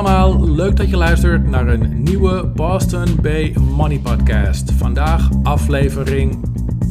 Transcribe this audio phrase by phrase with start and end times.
[0.00, 4.72] Leuk dat je luistert naar een nieuwe Boston Bay Money Podcast.
[4.72, 6.44] Vandaag aflevering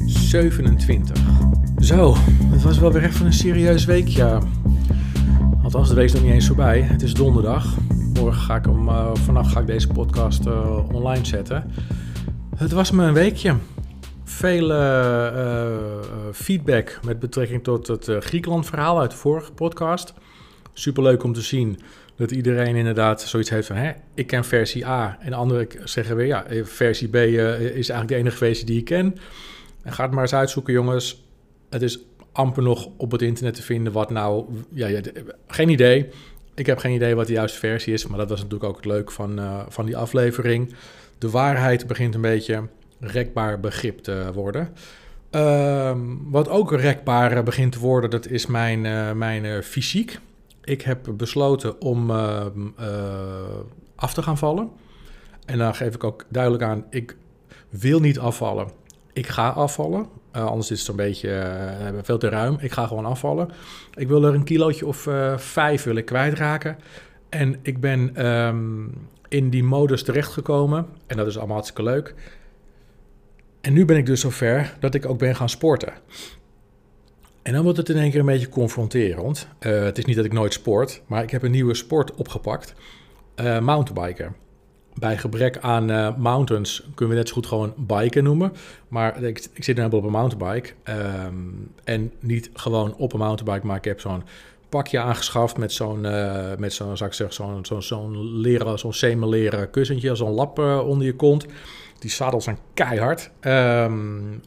[0.06, 1.18] 27.
[1.80, 4.40] Zo, het was wel weer even een serieus weekje.
[5.64, 6.82] Althans, de week is nog niet eens voorbij.
[6.82, 7.76] Het is donderdag.
[8.14, 11.72] Morgen ga ik om, uh, vannacht ga ik deze podcast uh, online zetten.
[12.56, 13.56] Het was me een weekje.
[14.24, 15.28] Veel uh,
[16.34, 20.14] feedback met betrekking tot het Griekenland verhaal uit de vorige podcast.
[20.74, 21.80] Superleuk om te zien
[22.20, 23.76] dat iedereen inderdaad zoiets heeft van...
[23.76, 26.26] Hè, ik ken versie A en anderen zeggen weer...
[26.26, 29.18] ja, versie B uh, is eigenlijk de enige versie die ik ken.
[29.84, 31.24] En ga het maar eens uitzoeken, jongens.
[31.70, 32.00] Het is
[32.32, 34.46] amper nog op het internet te vinden wat nou...
[34.70, 35.02] Ja,
[35.48, 36.10] geen idee.
[36.56, 38.08] Ik heb geen idee wat de juiste versie is...
[38.08, 40.74] maar dat was natuurlijk ook het leuk van, uh, van die aflevering.
[41.18, 42.68] De waarheid begint een beetje
[43.00, 44.70] rekbaar begrip te worden...
[45.32, 48.82] Uh, wat ook rekbaar begint te worden, dat is mijn,
[49.18, 50.20] mijn fysiek
[50.70, 52.46] ik heb besloten om uh,
[52.80, 52.86] uh,
[53.96, 54.70] af te gaan vallen.
[55.46, 57.18] En dan geef ik ook duidelijk aan, ik
[57.70, 58.70] wil niet afvallen.
[59.14, 60.08] Ik ga afvallen.
[60.36, 62.58] Uh, anders is het een beetje veel te ruim.
[62.60, 63.50] Ik ga gewoon afvallen.
[63.94, 66.78] Ik wil er een kilootje of vijf wil ik kwijtraken.
[67.30, 70.88] En ik ben um, in die modus terechtgekomen.
[71.08, 72.16] En dat is allemaal hartstikke leuk.
[73.62, 75.94] En nu ben ik dus zover dat ik ook ben gaan sporten.
[77.42, 79.48] En dan wordt het in één keer een beetje confronterend.
[79.60, 82.74] Uh, het is niet dat ik nooit sport, maar ik heb een nieuwe sport opgepakt.
[83.36, 84.36] Uh, mountainbiken.
[84.94, 88.54] Bij gebrek aan uh, mountains kunnen we net zo goed gewoon biken noemen.
[88.88, 90.74] Maar ik, ik zit nu op een mountainbike.
[90.84, 94.24] Um, en niet gewoon op een mountainbike, maar ik heb zo'n
[94.70, 96.02] pakje aangeschaft met zo'n,
[96.58, 101.16] met zo'n, zou ik zeggen, zo'n, zo'n, leren, zo'n semi-leren kussentje, zo'n lap onder je
[101.16, 101.46] kont.
[102.00, 103.32] Die zadels zijn keihard.
[103.42, 104.42] Um,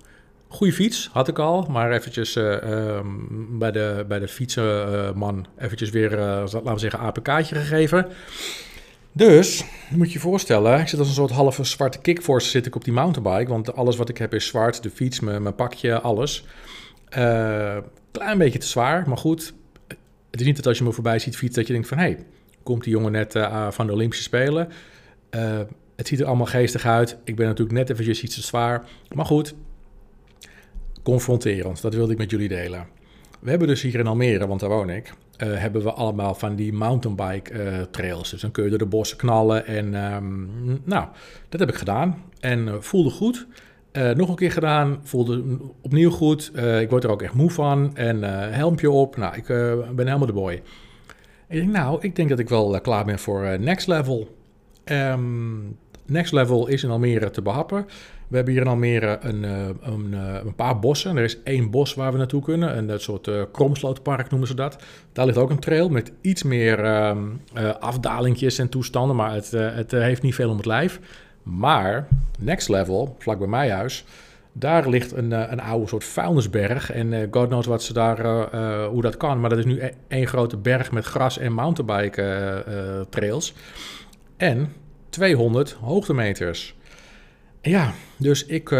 [0.52, 5.64] Goede fiets had ik al, maar eventjes uh, um, bij, de, bij de fietsenman uh,
[5.64, 8.06] eventjes weer, uh, laten we zeggen, APK'tje gegeven.
[9.12, 12.74] Dus, moet je je voorstellen, ik zit als een soort halve zwarte kickforce zit ik
[12.74, 16.44] op die mountainbike, want alles wat ik heb is zwart, de fiets, mijn, pakje, alles.
[18.10, 19.52] klein beetje te zwaar, maar goed.
[20.30, 22.04] Het is niet dat als je me voorbij ziet fietsen dat je denkt van, hé,
[22.04, 22.24] hey,
[22.62, 23.32] komt die jongen net
[23.70, 24.68] van de Olympische Spelen.
[25.96, 27.16] het ziet er allemaal geestig uit.
[27.24, 29.54] Ik ben natuurlijk net eventjes iets te zwaar, maar goed,
[31.02, 31.82] confronterend.
[31.82, 32.86] Dat wilde ik met jullie delen.
[33.40, 36.56] We hebben dus hier in Almere, want daar woon ik, uh, hebben we allemaal van
[36.56, 38.30] die mountainbike uh, trails.
[38.30, 40.50] Dus dan kun je door de bossen knallen en um,
[40.84, 41.06] nou,
[41.48, 43.46] dat heb ik gedaan en uh, voelde goed.
[44.14, 46.52] nog een keer gedaan, voelde opnieuw goed.
[46.80, 49.16] ik word er ook echt moe van en helmpje op.
[49.16, 50.52] Nou, ik ben helemaal de boy.
[50.52, 54.36] En ik denk, nou, ik denk dat ik wel klaar ben voor next level.
[54.84, 55.76] Um,
[56.06, 57.86] next level is in Almere te behappen.
[58.32, 61.16] We hebben hier in Almere een, eh, een, eh, een, paar bossen.
[61.16, 62.90] Er is één bos waar we naartoe kunnen.
[62.90, 64.82] Een, soort uh, kromslootpark noemen ze dat.
[65.12, 67.14] Daar ligt ook een trail met iets meer uh,
[67.80, 69.16] afdalingjes en toestanden.
[69.16, 71.00] Maar het, het heeft niet veel om het lijf.
[71.42, 72.08] Maar
[72.38, 74.04] next level, vlak bij mijn huis...
[74.54, 76.92] Daar ligt een, een oude soort vuilnisberg.
[76.92, 78.46] En God knows wat ze daar,
[78.86, 79.40] hoe dat kan.
[79.40, 83.54] Maar dat is nu e-, één grote berg met gras en mountainbike trails.
[84.36, 84.72] En
[85.12, 86.76] 200 hoogtemeters.
[87.62, 88.70] Ja, dus ik.
[88.70, 88.78] Uh,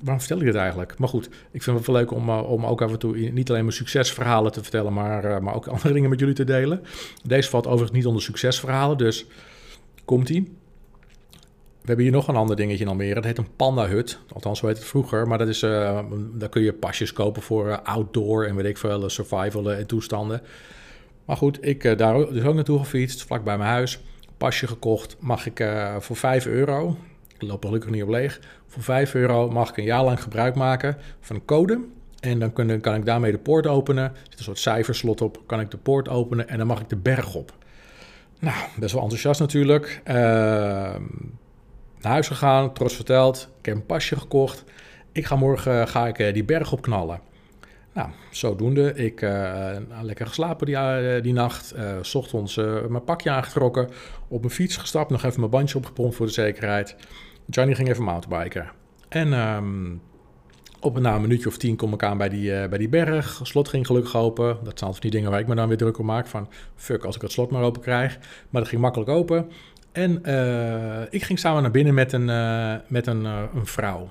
[0.00, 0.98] waarom vertel ik dit eigenlijk?
[0.98, 3.50] Maar goed, ik vind het wel leuk om, uh, om ook af en toe niet
[3.50, 6.82] alleen mijn succesverhalen te vertellen, maar, uh, maar ook andere dingen met jullie te delen.
[7.22, 9.26] Deze valt overigens niet onder succesverhalen, dus
[10.04, 10.56] komt-ie.
[11.80, 13.14] We hebben hier nog een ander dingetje in Almere.
[13.14, 14.18] Dat heet een panda-hut.
[14.32, 15.28] Althans, zo heet het vroeger.
[15.28, 16.00] Maar dat is, uh,
[16.34, 20.42] daar kun je pasjes kopen voor outdoor en weet ik veel, survival en toestanden.
[21.24, 24.00] Maar goed, ik daar dus ook naartoe gefietst, vlak bij mijn huis.
[24.38, 25.16] Pasje gekocht.
[25.20, 25.68] Mag ik
[25.98, 26.96] voor 5 euro
[27.38, 28.40] ik loop gelukkig niet op leeg.
[28.66, 31.80] Voor 5 euro mag ik een jaar lang gebruik maken van een code.
[32.20, 34.04] En dan kan, ik daarmee de poort openen.
[34.04, 35.42] Er zit een soort cijferslot op.
[35.46, 37.52] Kan ik de poort openen en dan mag ik de berg op.
[38.38, 40.00] Nou, best wel enthousiast natuurlijk.
[40.04, 43.48] Uh, naar huis gegaan, trots verteld.
[43.58, 44.64] Ik heb een pasje gekocht.
[45.12, 47.20] Ik ga morgen ga ik, uh, die berg opknallen.
[47.98, 48.94] Nou, zodoende.
[48.94, 51.74] Ik uh, lekker geslapen die, uh, die nacht.
[51.76, 52.56] Uh, s ochtends
[52.88, 53.88] mijn pakje aangetrokken.
[54.28, 55.10] Op mijn fiets gestapt.
[55.10, 56.96] Nog even mijn bandje opgepompt voor de zekerheid.
[57.46, 58.70] Johnny ging even mountainbiken.
[59.08, 60.00] En um,
[60.80, 63.40] op na een minuutje of tien kom ik aan bij die, bij die berg.
[63.42, 64.46] Slot ging gelukkig open.
[64.46, 66.26] Dat zijn altijd die dingen waar ik me dan weer druk om maak.
[66.26, 68.18] Van fuck, als ik het slot maar open krijg.
[68.50, 69.50] Maar dat ging makkelijk open.
[69.92, 70.16] En
[71.10, 72.24] ik ging samen naar binnen met een,
[72.88, 74.10] met een, een vrouw.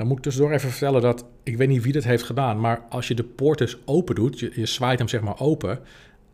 [0.00, 2.82] Dan moet ik tussendoor even vertellen dat, ik weet niet wie dat heeft gedaan, maar
[2.88, 5.78] als je de poort dus open doet, je, je zwaait hem zeg maar open,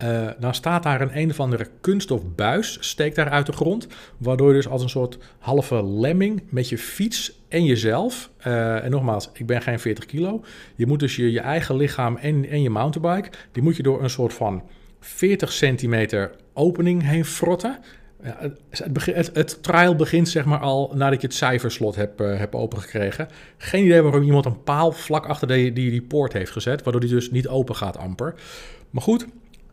[0.02, 3.86] uh, dan staat daar een een of andere kunststof buis, steekt daar uit de grond.
[4.16, 8.30] Waardoor je dus als een soort halve lemming met je fiets en jezelf.
[8.46, 10.44] Uh, en nogmaals, ik ben geen 40 kilo.
[10.74, 14.02] Je moet dus je, je eigen lichaam en, en je mountainbike, die moet je door
[14.02, 14.62] een soort van
[15.00, 17.78] 40 centimeter opening heen frotten.
[18.22, 18.36] Ja,
[18.70, 23.28] het, het, trial begint zeg maar al nadat je het cijferslot hebt, hebt opengekregen.
[23.56, 27.00] Geen idee waarom iemand een paal vlak achter die, die, die poort heeft gezet, waardoor
[27.00, 28.34] die dus niet open gaat amper.
[28.90, 29.26] Maar goed,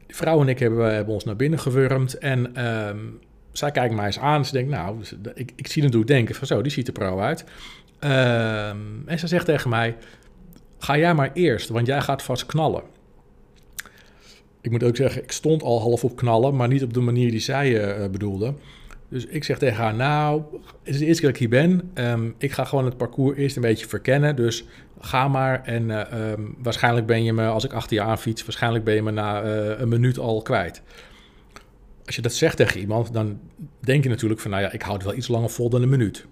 [0.05, 3.19] die vrouw en ik hebben, hebben ons naar binnen gewurmd en um,
[3.51, 4.45] zij kijkt mij eens aan.
[4.45, 7.19] Ze denkt, nou, dus, ik, ik zie natuurlijk denken van zo, die ziet er pro
[7.19, 7.43] uit.
[7.99, 9.95] Um, en ze zegt tegen mij,
[10.77, 12.83] ga jij maar eerst, want jij gaat vast knallen.
[14.63, 17.31] Ik moet ook zeggen, ik stond al half op knallen, maar niet op de manier
[17.31, 18.53] die zij uh, bedoelde.
[19.09, 20.41] Dus ik zeg tegen haar, nou,
[20.83, 21.91] het is de eerste dat ik hier ben.
[21.93, 24.35] Um, ik ga gewoon het parcours eerst een beetje verkennen.
[24.35, 24.65] Dus
[24.99, 25.63] ga maar.
[25.63, 28.93] En uh, um, waarschijnlijk ben je me, als ik achter je aan fiets, waarschijnlijk ben
[28.93, 30.81] je me na uh, een minuut al kwijt.
[32.05, 33.39] Als je dat zegt tegen iemand, dan
[33.79, 36.25] denk je natuurlijk van, nou ja, ik houd wel iets langer vol dan een minuut.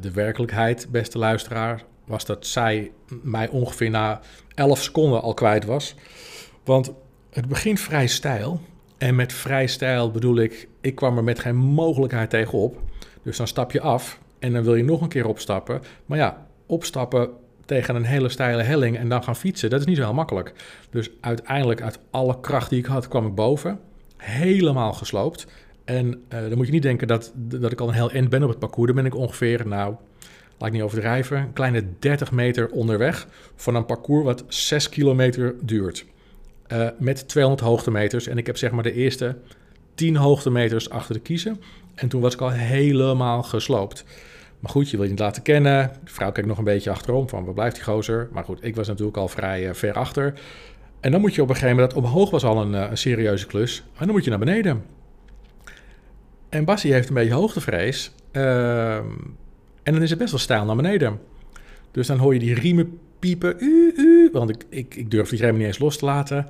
[0.00, 2.90] de werkelijkheid, beste luisteraar, was dat zij
[3.22, 4.20] mij ongeveer na
[4.54, 5.94] 11 seconden al kwijt was.
[6.64, 6.92] Want
[7.34, 8.60] het begint vrij stijl.
[8.98, 12.80] En met vrij stijl bedoel ik, ik kwam er met geen mogelijkheid tegenop.
[13.22, 15.82] Dus dan stap je af en dan wil je nog een keer opstappen.
[16.06, 17.30] Maar ja, opstappen
[17.64, 20.52] tegen een hele steile helling en dan gaan fietsen, dat is niet zo heel makkelijk.
[20.90, 23.80] Dus uiteindelijk, uit alle kracht die ik had, kwam ik boven.
[24.16, 25.46] Helemaal gesloopt.
[25.84, 28.42] En uh, dan moet je niet denken dat, dat ik al een heel eind ben
[28.42, 28.86] op het parcours.
[28.86, 29.94] Dan ben ik ongeveer, nou,
[30.58, 35.54] laat ik niet overdrijven, een kleine 30 meter onderweg van een parcours wat 6 kilometer
[35.60, 36.04] duurt.
[36.74, 38.26] Uh, met 200 hoogtemeters.
[38.26, 39.36] En ik heb zeg maar de eerste
[39.94, 41.60] 10 hoogtemeters achter de kiezen.
[41.94, 44.04] En toen was ik al helemaal gesloopt.
[44.60, 45.90] Maar goed, je wil je niet laten kennen.
[46.04, 48.28] De vrouw kijkt nog een beetje achterom van, waar blijft die gozer?
[48.32, 50.34] Maar goed, ik was natuurlijk al vrij uh, ver achter.
[51.00, 53.84] En dan moet je op een gegeven moment, omhoog was al een, een serieuze klus.
[53.98, 54.84] En dan moet je naar beneden.
[56.48, 58.12] En Bassie heeft een beetje hoogtevrees.
[58.32, 58.96] Uh,
[59.82, 61.20] en dan is het best wel stijl naar beneden.
[61.90, 63.54] Dus dan hoor je die riemen piepen.
[63.58, 66.46] U, u, want ik, ik, ik durf die rem niet eens los te laten.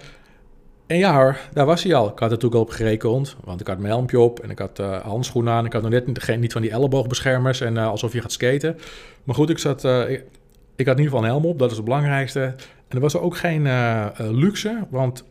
[0.87, 2.05] En ja hoor, daar was hij al.
[2.05, 4.59] Ik had er natuurlijk al op gerekend, want ik had mijn helmpje op en ik
[4.59, 5.65] had uh, handschoenen aan.
[5.65, 8.33] Ik had nog net niet, geen, niet van die elleboogbeschermers en uh, alsof je gaat
[8.33, 8.79] skaten.
[9.25, 10.25] Maar goed, ik, zat, uh, ik,
[10.77, 12.41] ik, had in ieder geval een helm op, dat is het belangrijkste.
[12.89, 13.69] En er was ook geen
[14.19, 15.25] luxe, want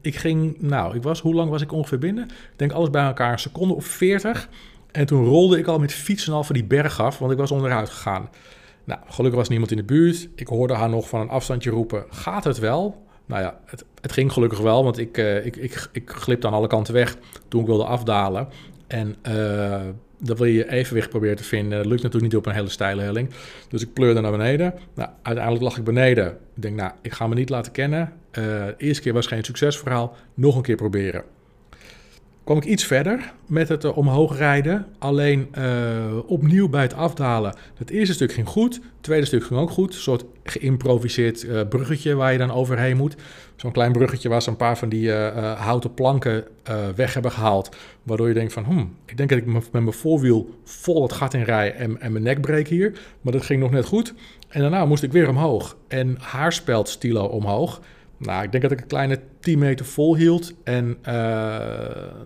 [0.00, 2.24] ik ging, nou, ik was, hoe lang was ik ongeveer binnen?
[2.24, 4.48] Ik denk alles bij elkaar een seconde of veertig.
[4.92, 7.50] En toen rolde ik al met fietsen al van die berg af, want ik was
[7.50, 8.28] onderuit gegaan.
[8.84, 10.28] Nou, gelukkig was niemand in de buurt.
[10.34, 13.02] Ik hoorde haar nog van een afstandje roepen: Gaat het wel?
[13.26, 16.52] Nou ja, het, het ging gelukkig wel, want ik, uh, ik, ik, ik glipte aan
[16.52, 17.16] alle kanten weg
[17.48, 18.48] toen ik wilde afdalen.
[18.86, 19.80] En uh,
[20.18, 21.78] dan wil je evenwicht proberen te vinden.
[21.78, 23.30] Dat lukt natuurlijk niet op een hele steile helling.
[23.68, 24.74] Dus ik pleurde naar beneden.
[24.94, 26.28] Nou, uiteindelijk lag ik beneden.
[26.54, 28.00] Ik denk, nou, ik ga me niet laten kennen.
[28.00, 30.16] Uh, de eerste keer was geen succesverhaal.
[30.34, 31.24] Nog een keer proberen
[32.44, 34.86] kwam ik iets verder met het uh, omhoog rijden.
[34.98, 37.54] Alleen uh, opnieuw bij het afdalen.
[37.74, 38.74] Het eerste stuk ging goed.
[38.74, 39.94] Het tweede stuk ging ook goed.
[39.94, 43.16] Een soort geïmproviseerd uh, bruggetje waar je dan overheen moet.
[43.56, 46.44] Zo'n klein bruggetje waar ze een paar van die houten planken
[46.94, 47.76] weg hebben gehaald.
[48.02, 51.34] Waardoor je denkt van, hmm, ik denk dat ik met mijn voorwiel vol het gat
[51.34, 52.92] in rij en, en mijn nek breek hier.
[53.20, 54.14] Maar dat ging nog net goed.
[54.48, 55.76] En daarna moest ik weer omhoog.
[55.88, 57.80] En haarspeld stilo omhoog.
[58.24, 60.54] Nou, ik denk dat ik een kleine 10 meter vol hield.
[60.64, 61.58] En uh,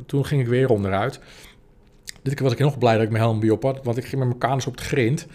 [0.06, 1.20] toen ging ik weer onderuit.
[2.22, 3.84] Dit keer was ik nog blij dat ik mijn helm op had.
[3.84, 5.26] Want ik ging met mijn kanus op de grind.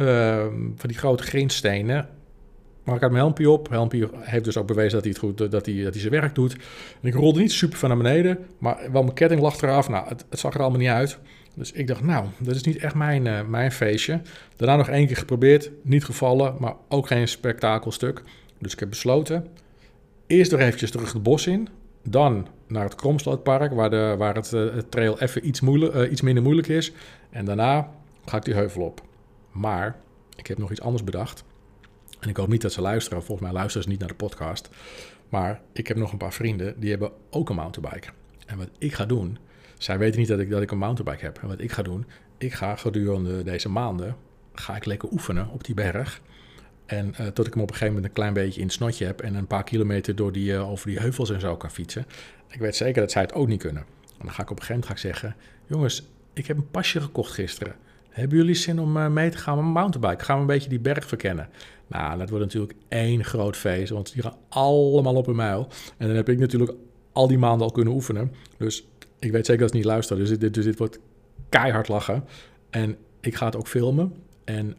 [0.00, 0.44] Uh,
[0.76, 2.08] van die grote grindstenen.
[2.84, 3.68] Maar ik had mijn helmpje op.
[3.68, 6.34] Helmpje heeft dus ook bewezen dat hij, het goed, dat hij, dat hij zijn werk
[6.34, 6.52] doet.
[7.02, 8.38] En ik rolde niet super van naar beneden.
[8.58, 9.88] Maar wel mijn ketting lag eraf.
[9.88, 11.18] Nou, het, het zag er allemaal niet uit.
[11.54, 14.20] Dus ik dacht, nou, dat is niet echt mijn, uh, mijn feestje.
[14.56, 15.70] Daarna nog één keer geprobeerd.
[15.82, 18.22] Niet gevallen, maar ook geen spektakelstuk.
[18.58, 19.46] Dus ik heb besloten,
[20.30, 21.68] Eerst nog eventjes terug het bos in.
[22.02, 26.20] Dan naar het Kromslootpark, waar, de, waar het, uh, het trail even iets, uh, iets
[26.20, 26.92] minder moeilijk is.
[27.30, 27.90] En daarna
[28.24, 29.02] ga ik die heuvel op.
[29.50, 29.96] Maar
[30.36, 31.44] ik heb nog iets anders bedacht.
[32.20, 33.22] En ik hoop niet dat ze luisteren.
[33.22, 34.68] Volgens mij luisteren ze niet naar de podcast.
[35.28, 38.08] Maar ik heb nog een paar vrienden die hebben ook een mountainbike.
[38.46, 39.38] En wat ik ga doen,
[39.78, 41.38] zij weten niet dat ik, dat ik een mountainbike heb.
[41.42, 42.06] En wat ik ga doen,
[42.38, 44.16] ik ga gedurende deze maanden,
[44.52, 46.20] ga ik lekker oefenen op die berg.
[46.90, 49.04] En uh, tot ik hem op een gegeven moment een klein beetje in het snotje
[49.04, 52.06] heb en een paar kilometer door die, uh, over die heuvels en zo kan fietsen.
[52.48, 53.82] Ik weet zeker dat zij het ook niet kunnen.
[54.18, 56.70] En dan ga ik op een gegeven moment ga ik zeggen: Jongens, ik heb een
[56.70, 57.74] pasje gekocht gisteren.
[58.08, 60.24] Hebben jullie zin om uh, mee te gaan met een mountainbike?
[60.24, 61.48] Gaan we een beetje die berg verkennen?
[61.86, 65.68] Nou, dat wordt natuurlijk één groot feest, want die gaan allemaal op een mijl.
[65.96, 66.72] En dan heb ik natuurlijk
[67.12, 68.32] al die maanden al kunnen oefenen.
[68.56, 68.86] Dus
[69.18, 70.24] ik weet zeker dat ze niet luisteren.
[70.24, 70.98] Dus dit, dus dit wordt
[71.48, 72.24] keihard lachen.
[72.70, 74.14] En ik ga het ook filmen.
[74.44, 74.76] En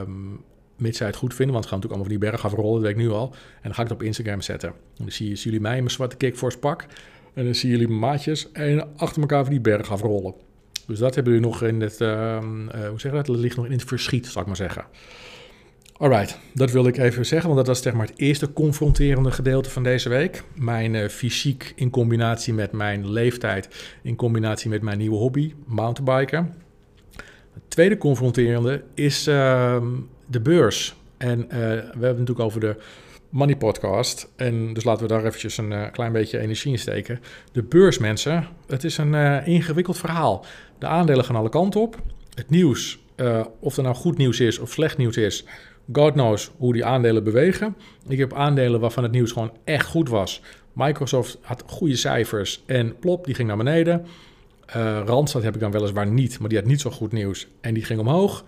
[0.00, 0.44] um,
[0.82, 2.82] mits zij het goed vinden, want we gaan natuurlijk allemaal van die berg afrollen, dat
[2.82, 3.30] weet ik nu al.
[3.34, 4.68] En dan ga ik het op Instagram zetten.
[4.68, 6.86] En dan zie je, zien jullie mij in mijn zwarte kickforce pak.
[7.34, 10.34] En dan zien jullie mijn maatjes en achter elkaar van die berg afrollen.
[10.86, 13.26] Dus dat hebben jullie nog in het, uh, uh, hoe zeg je dat?
[13.26, 14.84] Dat ligt nog in het verschiet, zal ik maar zeggen.
[15.96, 19.70] Alright, dat wil ik even zeggen, want dat was zeg maar het eerste confronterende gedeelte
[19.70, 20.42] van deze week.
[20.54, 26.54] Mijn uh, fysiek in combinatie met mijn leeftijd, in combinatie met mijn nieuwe hobby, mountainbiken.
[27.52, 29.82] Het tweede confronterende is uh,
[30.32, 30.94] de beurs.
[31.16, 32.76] En uh, we hebben het natuurlijk over de
[33.28, 34.28] Money Podcast.
[34.36, 37.20] En dus laten we daar eventjes een uh, klein beetje energie in steken.
[37.52, 40.44] De beurs, mensen, het is een ingewikkeld verhaal.
[40.78, 41.96] De aandelen gaan alle kanten op.
[42.34, 42.98] Het nieuws,
[43.60, 45.44] of er nou goed nieuws is of slecht nieuws is
[45.92, 47.76] God knows hoe die aandelen bewegen.
[48.08, 50.42] Ik heb aandelen waarvan het nieuws gewoon echt goed was.
[50.72, 54.06] Microsoft had goede cijfers en plop, die ging naar beneden.
[55.04, 57.84] Randstad heb ik dan weliswaar niet, maar die had niet zo goed nieuws en die
[57.84, 58.44] ging omhoog.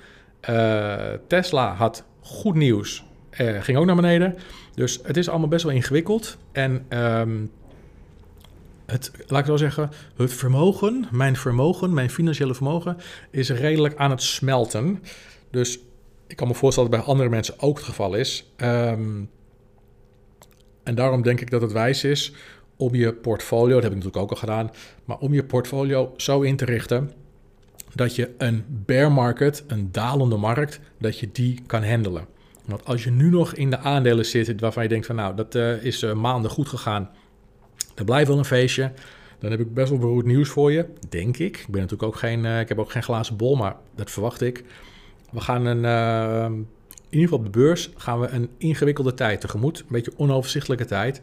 [0.51, 3.05] Uh, Tesla had goed nieuws,
[3.41, 4.37] uh, ging ook naar beneden.
[4.75, 6.37] Dus het is allemaal best wel ingewikkeld.
[6.53, 7.51] En um,
[8.87, 12.97] het, laat ik zo zeggen, het vermogen, mijn vermogen, mijn financiële vermogen,
[13.31, 15.03] is redelijk aan het smelten.
[15.51, 15.79] Dus
[16.27, 18.53] ik kan me voorstellen dat bij andere mensen ook het geval is.
[18.57, 19.31] Um,
[20.83, 22.33] en daarom denk ik dat het wijs is
[22.77, 24.71] om je portfolio, dat heb ik natuurlijk ook al gedaan,
[25.05, 27.13] maar om je portfolio zo in te richten
[27.95, 32.27] dat je een bear market, een dalende markt, dat je die kan handelen.
[32.65, 35.55] Want als je nu nog in de aandelen zit waarvan je denkt van nou, dat
[35.55, 37.11] uh, is uh, maanden goed gegaan,
[37.95, 38.93] er blijft wel een feestje,
[39.39, 41.57] dan heb ik best wel beroerd nieuws voor je, denk ik.
[41.57, 44.41] Ik ben natuurlijk ook geen, uh, ik heb ook geen glazen bol, maar dat verwacht
[44.41, 44.65] ik.
[45.31, 45.85] We gaan een,
[47.15, 49.79] in ieder geval op de beurs gaan we een ingewikkelde tijd tegemoet.
[49.79, 51.21] Een beetje onoverzichtelijke tijd.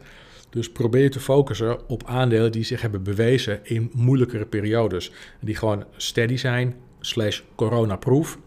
[0.52, 5.12] Dus probeer te focussen op aandelen die zich hebben bewezen in moeilijkere periodes.
[5.40, 8.38] Die gewoon steady zijn, slash corona-proof.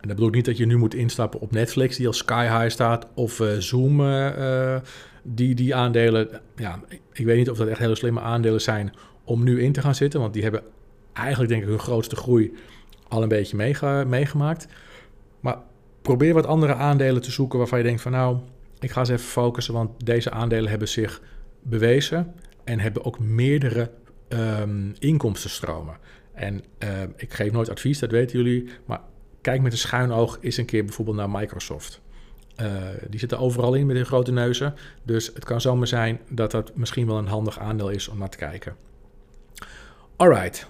[0.00, 2.46] En dat bedoel ik niet dat je nu moet instappen op Netflix, die al sky
[2.58, 4.76] high staat, of uh, Zoom, uh,
[5.22, 6.40] die, die aandelen.
[6.56, 6.80] Ja,
[7.12, 8.92] ik weet niet of dat echt hele slimme aandelen zijn
[9.24, 10.62] om nu in te gaan zitten, want die hebben
[11.12, 12.52] eigenlijk denk ik hun grootste groei
[13.08, 13.56] al een beetje
[14.06, 14.66] meegemaakt.
[15.40, 15.58] Maar
[16.02, 18.36] probeer wat andere aandelen te zoeken waarvan je denkt van nou,
[18.80, 21.20] ik ga eens even focussen, want deze aandelen hebben zich
[21.62, 23.90] bewezen en hebben ook meerdere
[24.28, 25.96] um, inkomstenstromen.
[26.34, 29.00] En uh, ik geef nooit advies, dat weten jullie, maar
[29.40, 32.00] kijk met een schuin oog eens een keer bijvoorbeeld naar Microsoft.
[32.60, 32.66] Uh,
[33.08, 34.74] die zitten overal in met hun grote neuzen.
[35.02, 38.28] Dus het kan zomaar zijn dat dat misschien wel een handig aandeel is om naar
[38.28, 38.76] te kijken.
[40.16, 40.66] Alright.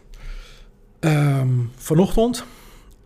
[1.00, 2.44] Um, vanochtend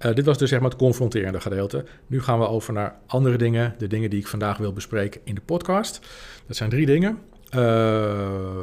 [0.04, 1.84] uh, dit was dus zeg maar het confronterende gedeelte.
[2.06, 5.34] Nu gaan we over naar andere dingen, de dingen die ik vandaag wil bespreken in
[5.34, 6.00] de podcast.
[6.46, 7.18] Dat zijn drie dingen.
[7.56, 8.60] Uh,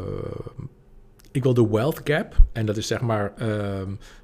[1.32, 3.48] ik wil de wealth gap, en dat is zeg maar uh,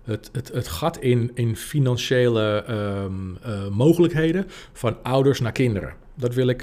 [0.04, 3.38] het, het, het gat in, in financiële um,
[3.72, 5.94] mogelijkheden van ouders naar kinderen.
[6.16, 6.62] Dat wil ik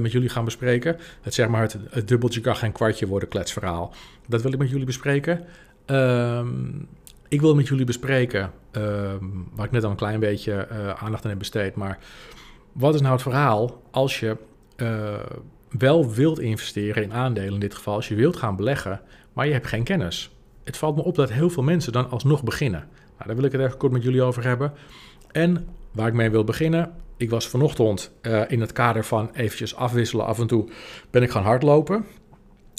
[0.00, 0.96] met jullie gaan bespreken.
[1.20, 3.94] Het zeg maar het, het dubbeltje kan geen kwartje worden kletsverhaal.
[4.28, 5.44] Dat wil ik met jullie bespreken.
[5.86, 6.88] Um,
[7.28, 8.50] ik wil met jullie bespreken,
[9.54, 11.98] waar ik net al een klein beetje aandacht aan heb besteed, maar
[12.72, 14.36] wat is nou het verhaal als je
[15.68, 19.00] wel wilt investeren in aandelen, in dit geval, als je wilt gaan beleggen,
[19.32, 20.30] maar je hebt geen kennis?
[20.64, 22.88] Het valt me op dat heel veel mensen dan alsnog beginnen.
[22.90, 24.72] Nou, daar wil ik het even kort met jullie over hebben.
[25.32, 28.12] En waar ik mee wil beginnen, ik was vanochtend
[28.48, 30.68] in het kader van eventjes afwisselen af en toe,
[31.10, 32.04] ben ik gaan hardlopen.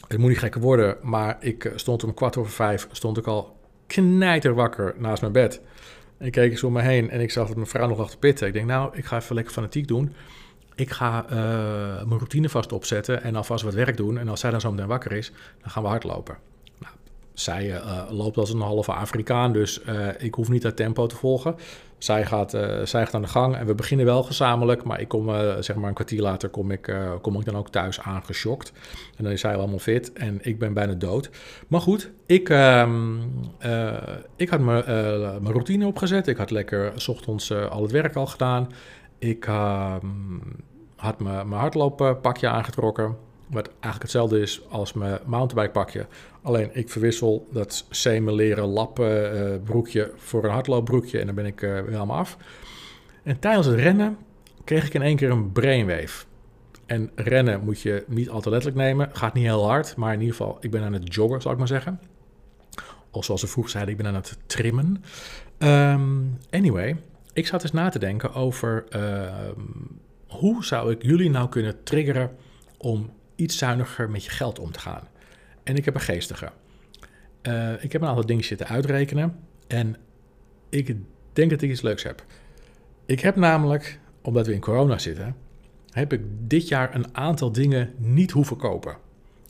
[0.08, 3.58] Het moet niet gekker worden, maar ik stond om kwart over vijf, stond ik al
[3.88, 5.62] knijter wakker naast mijn bed.
[6.20, 8.48] Ik keek eens om me heen en ik zag dat mijn vrouw nog te pitten.
[8.48, 10.14] Ik denk, nou, ik ga even lekker fanatiek doen.
[10.78, 11.30] Ik ga uh,
[11.96, 14.18] mijn routine vast opzetten en alvast wat werk doen.
[14.18, 15.32] En als zij dan zo meteen wakker is,
[15.62, 16.38] dan gaan we hardlopen.
[16.80, 16.94] Nou,
[17.34, 19.82] zij uh, loopt als een halve Afrikaan, dus
[20.18, 21.56] ik hoef niet dat tempo te volgen.
[21.98, 22.52] Zij gaat,
[22.84, 25.26] zij gaat aan de gang en we beginnen wel gezamenlijk, maar ik kom
[25.60, 28.72] zeg maar een kwartier later kom ik, kom ik dan ook thuis aangeschokt.
[29.18, 31.30] En dan is zij allemaal fit en ik ben bijna dood.
[31.68, 33.16] Maar goed, ik, ehm,
[34.36, 36.28] ik had mijn routine opgezet.
[36.28, 38.70] Ik had lekker s ochtends al het werk al gedaan.
[39.18, 40.06] Ik ehm,
[40.96, 43.18] had mijn hardlooppakje aangetrokken.
[43.48, 46.06] Wat eigenlijk hetzelfde is als mijn mountainbikepakje.
[46.42, 51.62] Alleen ik verwissel dat semi-leren lappen uh, broekje voor een hardloopbroekje en dan ben ik
[51.62, 52.38] uh, helemaal af.
[53.24, 54.18] En tijdens het rennen
[54.64, 56.26] kreeg ik in één keer een brainwave.
[56.86, 59.10] En rennen moet je niet al te letterlijk nemen.
[59.14, 61.58] Gaat niet heel hard, maar in ieder geval, ik ben aan het joggen, zal ik
[61.58, 62.00] maar zeggen.
[63.12, 65.04] Of zoals ze vroeg zeiden, ik ben aan het trimmen.
[65.58, 66.96] Um, anyway,
[67.38, 69.32] ik zat eens na te denken over uh,
[70.28, 72.36] hoe zou ik jullie nou kunnen triggeren
[72.78, 75.08] om iets zuiniger met je geld om te gaan.
[75.64, 76.52] En ik heb een geestige.
[77.44, 79.40] Uh, ik heb een aantal dingen zitten uitrekenen.
[79.68, 79.96] En
[80.70, 80.96] ik
[81.34, 82.26] denk dat ik iets leuks heb.
[83.06, 85.36] Ik heb namelijk, omdat we in corona zitten,
[85.90, 88.98] heb ik dit jaar een aantal dingen niet hoeven kopen.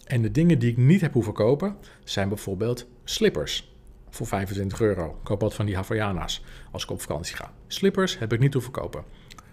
[0.05, 3.76] En de dingen die ik niet heb hoeven kopen, zijn bijvoorbeeld slippers.
[4.17, 5.19] Voor 25 euro.
[5.23, 7.51] Koop wat van die Havaianas als ik op vakantie ga.
[7.67, 9.03] Slippers heb ik niet hoeven kopen.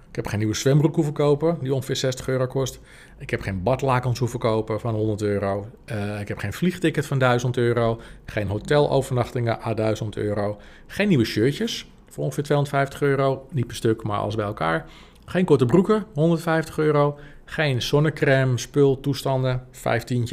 [0.09, 2.81] Ik heb geen nieuwe zwembroek hoeven kopen, die ongeveer 60 euro kost.
[3.19, 5.67] Ik heb geen badlakens hoeven kopen van 100 euro.
[5.93, 8.01] Uh, ik heb geen vliegticket van 1000 euro.
[8.25, 10.61] Geen hotelovernachtingen à 1000 euro.
[10.87, 13.47] Geen nieuwe shirtjes voor ongeveer 250 euro.
[13.51, 14.87] Niet per stuk, maar alles bij elkaar.
[15.25, 17.19] Geen korte broeken, 150 euro.
[17.45, 20.29] Geen zonnecrème, spul, toestanden, 15.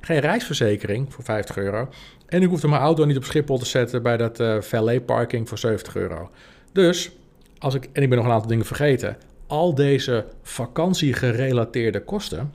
[0.00, 1.88] Geen reisverzekering voor 50 euro.
[2.26, 5.48] En ik hoefde mijn auto niet op Schiphol te zetten bij dat uh, valet parking
[5.48, 6.30] voor 70 euro.
[6.72, 7.10] Dus,
[7.58, 9.16] als ik, en ik ben nog een aantal dingen vergeten.
[9.46, 12.52] Al deze vakantiegerelateerde kosten,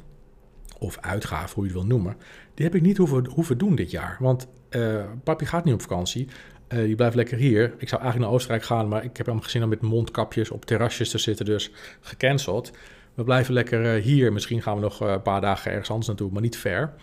[0.79, 2.15] of uitgaven, hoe je het wil noemen,
[2.53, 4.17] die heb ik niet hoeven, hoeven doen dit jaar.
[4.19, 6.27] Want uh, papi gaat niet op vakantie.
[6.69, 7.73] Uh, die blijft lekker hier.
[7.77, 10.65] Ik zou eigenlijk naar Oostenrijk gaan, maar ik heb hem gezien om met mondkapjes op
[10.65, 12.71] terrasjes te zitten, dus gecanceld.
[13.13, 14.33] We blijven lekker hier.
[14.33, 16.93] Misschien gaan we nog een paar dagen ergens anders naartoe, maar niet ver.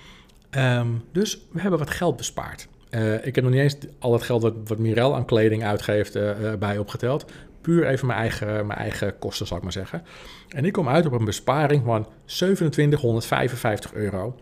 [0.57, 2.69] Um, dus we hebben wat geld bespaard.
[2.91, 6.55] Uh, ik heb nog niet eens al het geld wat, Mirel aan kleding uitgeeft uh,
[6.59, 7.33] bij opgeteld.
[7.61, 10.03] Puur even mijn eigen, mijn eigen kosten, zal ik maar zeggen.
[10.49, 14.37] En ik kom uit op een besparing van 2755 euro.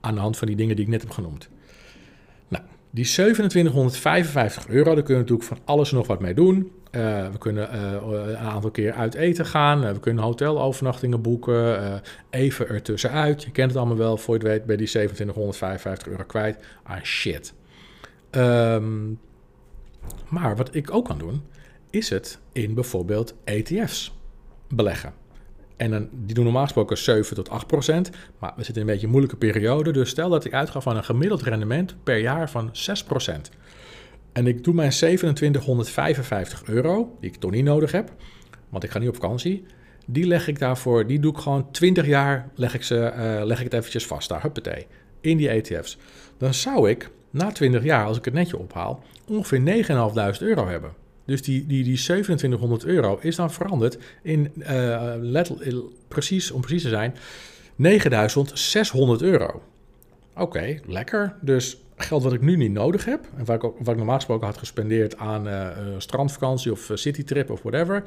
[0.00, 1.48] Aan de hand van die dingen die ik net heb genoemd.
[2.48, 6.72] Nou, die 2755 euro, daar kunnen we natuurlijk van alles nog wat mee doen.
[6.96, 9.84] Uh, we kunnen uh, een aantal keer uit eten gaan.
[9.84, 12.02] Uh, we kunnen hotelovernachtingen boeken.
[12.30, 13.42] even ertussenuit.
[13.42, 14.16] Je kent het allemaal wel.
[14.16, 16.58] Voor je het weet ben je die 2755 euro kwijt.
[16.82, 17.54] Ah shit.
[18.30, 19.18] Um,
[20.28, 21.42] maar wat ik ook kan doen,
[21.90, 24.14] is het in bijvoorbeeld ETF's
[24.68, 25.12] beleggen.
[25.76, 28.10] En die doen normaal gesproken 7 tot 8 procent.
[28.38, 29.92] Maar we zitten in een beetje een moeilijke periode.
[29.92, 33.50] Dus stel dat ik uitga van een gemiddeld rendement per jaar van 6 procent.
[34.34, 38.12] En ik doe mijn 2755 euro, die ik toch niet nodig heb,
[38.68, 39.64] want ik ga niet op vakantie.
[40.06, 43.58] Die leg ik daarvoor, die doe ik gewoon 20 jaar, leg ik, ze, uh, leg
[43.58, 44.86] ik het eventjes vast daar, huppatee,
[45.20, 45.98] in die ETF's.
[46.38, 49.84] Dan zou ik na 20 jaar, als ik het netje ophaal, ongeveer
[50.38, 50.92] 9.500 euro hebben.
[51.24, 55.52] Dus die, die, die 2700 euro is dan veranderd in, uh, let,
[56.08, 57.14] precies, om precies te zijn,
[57.76, 59.62] 9600 euro.
[60.36, 61.36] Oké, lekker.
[61.40, 64.58] Dus geld wat ik nu niet nodig heb, en waar ik, ik normaal gesproken had
[64.58, 68.04] gespendeerd aan uh, strandvakantie of citytrip of whatever,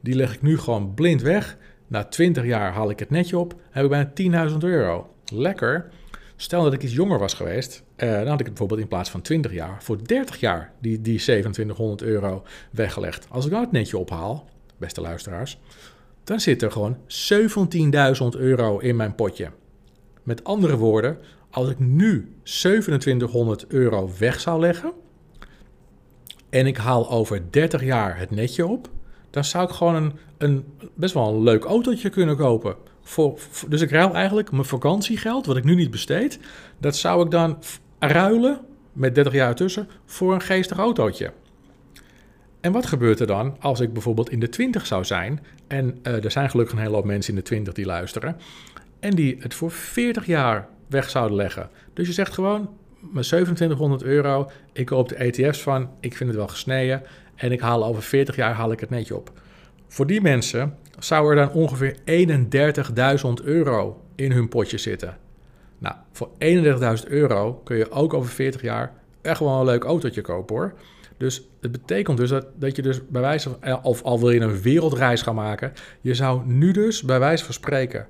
[0.00, 1.56] die leg ik nu gewoon blind weg.
[1.86, 5.10] Na 20 jaar haal ik het netje op, heb ik bijna 10.000 euro.
[5.32, 5.90] Lekker.
[6.36, 9.52] Stel dat ik iets jonger was geweest, dan had ik bijvoorbeeld in plaats van 20
[9.52, 13.26] jaar voor 30 jaar die, die 2700 euro weggelegd.
[13.30, 15.58] Als ik nou het netje ophaal, beste luisteraars,
[16.24, 16.96] dan zit er gewoon
[18.34, 19.50] 17.000 euro in mijn potje.
[20.22, 21.18] Met andere woorden,
[21.58, 24.92] als ik nu 2700 euro weg zou leggen
[26.50, 28.90] en ik haal over 30 jaar het netje op,
[29.30, 32.76] dan zou ik gewoon een, een best wel een leuk autootje kunnen kopen.
[33.02, 36.38] Voor, dus ik ruil eigenlijk mijn vakantiegeld, wat ik nu niet besteed,
[36.78, 37.58] dat zou ik dan
[37.98, 38.60] ruilen
[38.92, 41.32] met 30 jaar tussen voor een geestig autootje.
[42.60, 45.44] En wat gebeurt er dan als ik bijvoorbeeld in de 20 zou zijn?
[45.66, 48.36] En uh, er zijn gelukkig een hele hoop mensen in de 20 die luisteren.
[49.00, 51.70] En die het voor 40 jaar weg zouden leggen.
[51.94, 52.68] Dus je zegt gewoon,
[53.00, 57.02] mijn 2700 euro, ik koop de ETF's van, ik vind het wel gesneden
[57.34, 59.32] en ik haal over 40 jaar haal ik het netje op.
[59.86, 61.96] Voor die mensen zou er dan ongeveer
[63.40, 65.16] 31.000 euro in hun potje zitten.
[65.78, 70.20] Nou, voor 31.000 euro kun je ook over 40 jaar echt wel een leuk autootje
[70.20, 70.74] kopen hoor.
[71.16, 74.40] Dus het betekent dus dat, dat je dus bij wijze van, of al wil je
[74.40, 78.06] een wereldreis gaan maken, je zou nu dus bij wijze van spreken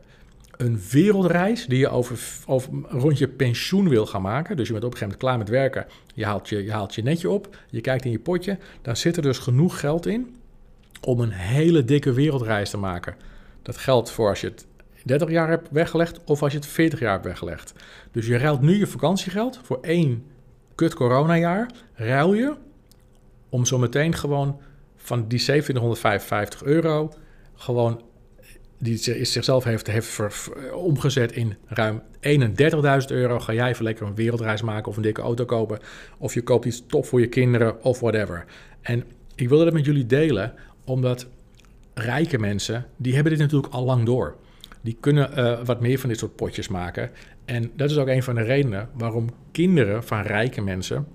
[0.59, 4.57] een wereldreis die je over, over rond je pensioen wil gaan maken.
[4.57, 5.93] Dus je bent op een gegeven moment klaar met werken.
[6.15, 7.57] Je haalt je, je haalt je netje op.
[7.71, 8.59] Je kijkt in je potje.
[8.83, 10.37] Daar zit er dus genoeg geld in
[11.01, 13.15] om een hele dikke wereldreis te maken.
[13.63, 14.67] Dat geldt voor als je het
[15.05, 17.73] 30 jaar hebt weggelegd of als je het 40 jaar hebt weggelegd.
[18.13, 20.25] Dus je ruilt nu je vakantiegeld voor één
[20.75, 21.71] kut coronajaar.
[21.95, 22.55] Ruil je
[23.49, 24.61] om zo meteen gewoon
[24.97, 27.13] van die 1755 euro
[27.55, 28.03] gewoon
[28.79, 30.21] die zichzelf heeft, heeft
[30.75, 33.39] omgezet in ruim 31.000 euro.
[33.39, 35.79] Ga jij even lekker een wereldreis maken of een dikke auto kopen.
[36.19, 38.45] Of je koopt iets top voor je kinderen of whatever.
[38.81, 41.27] En ik wilde dat met jullie delen, omdat
[41.95, 44.37] rijke mensen, die hebben dit natuurlijk al lang door.
[44.81, 47.11] Die kunnen uh, wat meer van dit soort potjes maken.
[47.45, 51.07] En dat is ook een van de redenen waarom kinderen van rijke mensen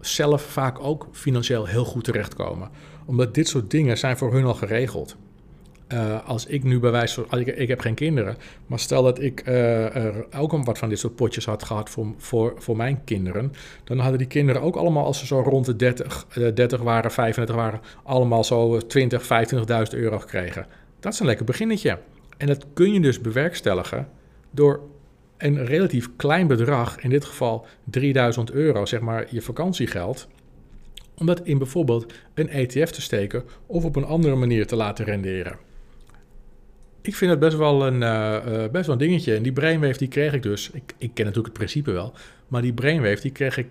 [0.00, 2.70] zelf vaak ook financieel heel goed terechtkomen.
[3.04, 5.16] Omdat dit soort dingen zijn voor hun al geregeld.
[5.92, 9.20] Uh, als ik nu bij wijze van, ik, ik heb geen kinderen, maar stel dat
[9.20, 13.04] ik uh, er ook wat van dit soort potjes had gehad voor, voor, voor mijn
[13.04, 13.52] kinderen,
[13.84, 17.10] dan hadden die kinderen ook allemaal, als ze zo rond de 30, uh, 30 waren,
[17.10, 20.66] 35 waren, allemaal zo 20, 25.000 euro gekregen.
[21.00, 21.98] Dat is een lekker beginnetje.
[22.36, 24.08] En dat kun je dus bewerkstelligen
[24.50, 24.80] door
[25.36, 30.28] een relatief klein bedrag, in dit geval 3000 euro, zeg maar je vakantiegeld,
[31.18, 35.04] om dat in bijvoorbeeld een ETF te steken of op een andere manier te laten
[35.04, 35.66] renderen.
[37.06, 39.34] Ik vind het best wel een, uh, best wel een dingetje.
[39.34, 40.70] En die brainwave die kreeg ik dus.
[40.70, 42.12] Ik, ik ken natuurlijk het principe wel.
[42.48, 43.70] Maar die brainwave die kreeg ik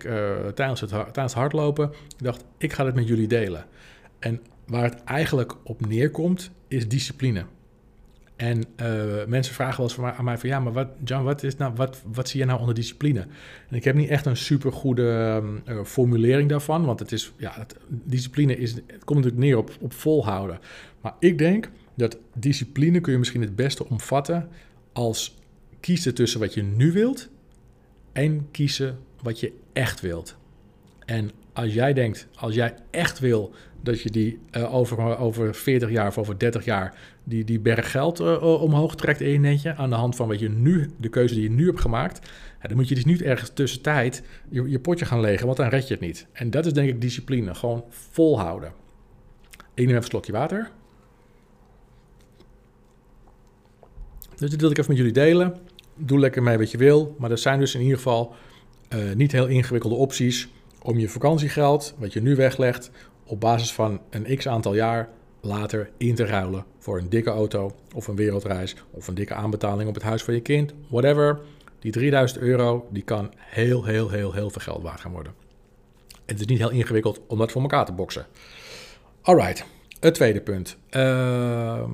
[0.54, 1.90] tijdens, het, tijdens het hardlopen.
[2.18, 3.64] Ik dacht, ik ga het met jullie delen.
[4.18, 7.44] En waar het eigenlijk op neerkomt, is discipline.
[8.36, 8.64] En
[9.26, 10.88] mensen vragen wel eens aan mij van ja, maar wat,
[11.22, 13.20] wat, is nou, wat, wat zie je nou onder discipline?
[13.68, 17.66] En ik heb niet echt een super goede uh, formulering daarvan, want het is, ja,
[17.88, 20.58] discipline is, het komt natuurlijk neer op, op volhouden.
[21.00, 24.48] Maar ik denk dat discipline kun je misschien het beste omvatten
[24.92, 25.36] als
[25.80, 27.28] kiezen tussen wat je nu wilt
[28.12, 30.36] en kiezen wat je echt wilt.
[31.04, 35.90] En als jij denkt, als jij echt wil dat je die uh, over, over 40
[35.90, 39.74] jaar of over 30 jaar die, die berg geld uh, omhoog trekt in je netje
[39.74, 42.30] aan de hand van wat je nu, de keuze die je nu hebt gemaakt,
[42.62, 45.88] dan moet je dus niet ergens tussentijd je, je potje gaan legen, want dan red
[45.88, 46.26] je het niet.
[46.32, 48.72] En dat is denk ik discipline, gewoon volhouden.
[49.58, 50.70] Ik neem even een slokje water.
[54.36, 55.56] Dus dit wil ik even met jullie delen.
[55.94, 57.14] Doe lekker mee wat je wil.
[57.18, 58.34] Maar er zijn dus in ieder geval
[58.94, 60.48] uh, niet heel ingewikkelde opties
[60.82, 62.90] om je vakantiegeld, wat je nu weglegt,
[63.24, 65.08] op basis van een x aantal jaar
[65.40, 69.88] later in te ruilen voor een dikke auto of een wereldreis of een dikke aanbetaling
[69.88, 71.40] op het huis van je kind, whatever.
[71.78, 75.34] Die 3000 euro, die kan heel, heel, heel, heel veel geld waard gaan worden.
[76.26, 78.26] Het is niet heel ingewikkeld om dat voor elkaar te boksen.
[79.22, 79.64] Alright,
[80.00, 80.76] het tweede punt.
[80.90, 81.84] Uh,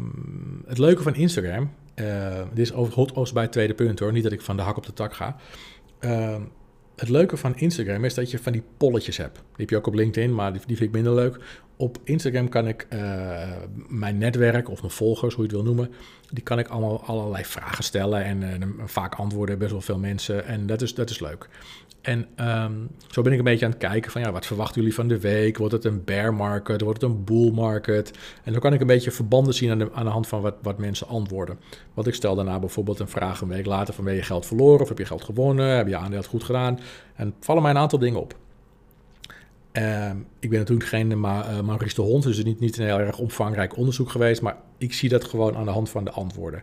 [0.67, 4.33] het leuke van Instagram uh, dit is overigens bij het tweede punt hoor, niet dat
[4.33, 5.37] ik van de hak op de tak ga.
[6.01, 6.37] Uh,
[6.97, 9.35] het leuke van Instagram is dat je van die polletjes hebt.
[9.35, 11.39] Die heb je ook op LinkedIn, maar die, die vind ik minder leuk.
[11.77, 13.53] Op Instagram kan ik uh,
[13.89, 15.95] mijn netwerk of mijn volgers, hoe je het wil noemen,
[16.31, 20.47] die kan ik allemaal allerlei vragen stellen en uh, vaak antwoorden best wel veel mensen.
[20.47, 21.49] En dat is, dat is leuk.
[22.03, 24.95] En um, zo ben ik een beetje aan het kijken van ja, wat verwachten jullie
[24.95, 25.59] van de week?
[25.59, 26.81] Wordt het een bear market?
[26.81, 28.19] Wordt het een bull market?
[28.45, 30.55] En dan kan ik een beetje verbanden zien aan de, aan de hand van wat,
[30.63, 31.59] wat mensen antwoorden.
[31.95, 34.81] Want ik stel daarna bijvoorbeeld een vraag een week later van ben je geld verloren
[34.81, 35.77] of heb je geld gewonnen?
[35.77, 36.79] Heb je aandeel goed gedaan?
[37.15, 38.35] En vallen mij een aantal dingen op.
[39.79, 42.79] Uh, ik ben natuurlijk geen Ma uh, Maurice de Hond, dus het is niet, niet
[42.79, 46.05] een heel erg omvangrijk onderzoek geweest, maar ik zie dat gewoon aan de hand van
[46.05, 46.63] de antwoorden.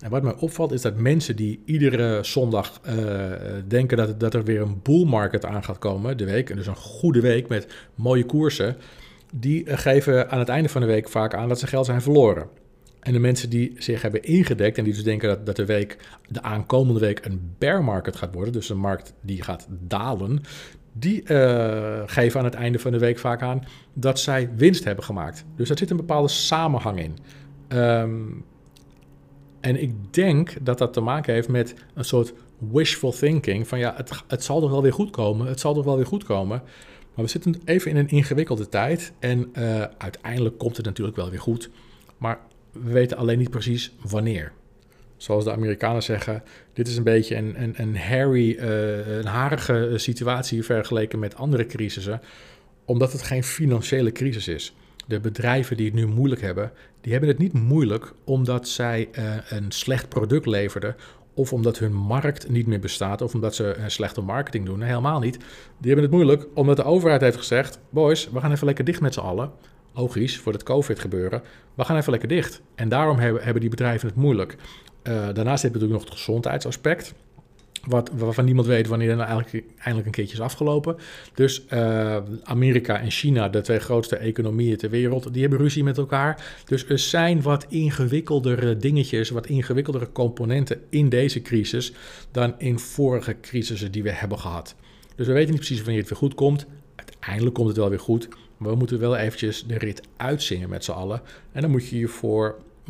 [0.00, 2.94] En wat mij opvalt is dat mensen die iedere zondag uh,
[3.68, 6.66] denken dat, dat er weer een bull market aan gaat komen, de week, en dus
[6.66, 8.76] een goede week met mooie koersen,
[9.34, 12.46] die geven aan het einde van de week vaak aan dat ze geld zijn verloren.
[13.00, 15.96] En de mensen die zich hebben ingedekt en die dus denken dat, dat de week,
[16.28, 20.42] de aankomende week een bear market gaat worden, dus een markt die gaat dalen,
[20.98, 25.04] die uh, geven aan het einde van de week vaak aan dat zij winst hebben
[25.04, 25.44] gemaakt.
[25.56, 27.18] Dus daar zit een bepaalde samenhang in.
[27.78, 28.44] Um,
[29.60, 33.68] en ik denk dat dat te maken heeft met een soort wishful thinking.
[33.68, 35.46] Van ja, het, het zal toch wel weer goed komen.
[35.46, 36.62] Het zal toch wel weer goed komen.
[37.14, 39.12] Maar we zitten even in een ingewikkelde tijd.
[39.18, 41.70] En uh, uiteindelijk komt het natuurlijk wel weer goed.
[42.18, 42.38] Maar
[42.72, 44.52] we weten alleen niet precies wanneer.
[45.18, 49.92] Zoals de Amerikanen zeggen, dit is een beetje een, een, een hairy, uh, een harige
[49.96, 52.20] situatie vergeleken met andere crisissen.
[52.84, 54.74] Omdat het geen financiële crisis is
[55.08, 59.34] de bedrijven die het nu moeilijk hebben, die hebben het niet moeilijk omdat zij uh,
[59.48, 60.96] een slecht product leverden
[61.34, 64.80] of omdat hun markt niet meer bestaat of omdat ze slechte marketing doen.
[64.82, 65.38] Helemaal niet.
[65.78, 69.00] Die hebben het moeilijk omdat de overheid heeft gezegd: boys, we gaan even lekker dicht
[69.00, 69.50] met z'n allen.
[69.92, 71.42] Logisch, voor het COVID gebeuren.
[71.74, 72.60] We gaan even lekker dicht.
[72.74, 74.56] En daarom hebben die bedrijven het moeilijk.
[75.08, 77.14] Uh, daarnaast heb je natuurlijk nog het gezondheidsaspect.
[77.84, 80.96] Wat, waarvan niemand weet wanneer nou eigenlijk, eindelijk een keertje is afgelopen.
[81.34, 85.98] Dus uh, Amerika en China, de twee grootste economieën ter wereld, die hebben ruzie met
[85.98, 86.62] elkaar.
[86.64, 91.92] Dus er zijn wat ingewikkeldere dingetjes, wat ingewikkeldere componenten in deze crisis
[92.30, 94.74] dan in vorige crisissen die we hebben gehad.
[95.16, 96.66] Dus we weten niet precies wanneer het weer goed komt.
[96.94, 98.28] Uiteindelijk komt het wel weer goed.
[98.56, 101.22] Maar we moeten wel eventjes de rit uitzingen met z'n allen.
[101.52, 102.08] En dan moet je je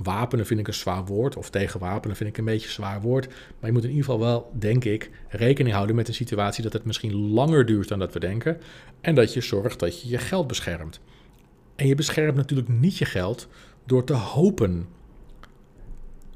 [0.02, 3.26] wapenen vind ik een zwaar woord, of tegenwapenen vind ik een beetje een zwaar woord.
[3.26, 6.72] Maar je moet in ieder geval wel, denk ik, rekening houden met een situatie dat
[6.72, 8.60] het misschien langer duurt dan dat we denken.
[9.00, 11.00] En dat je zorgt dat je je geld beschermt.
[11.76, 13.48] En je beschermt natuurlijk niet je geld
[13.84, 14.86] door te hopen.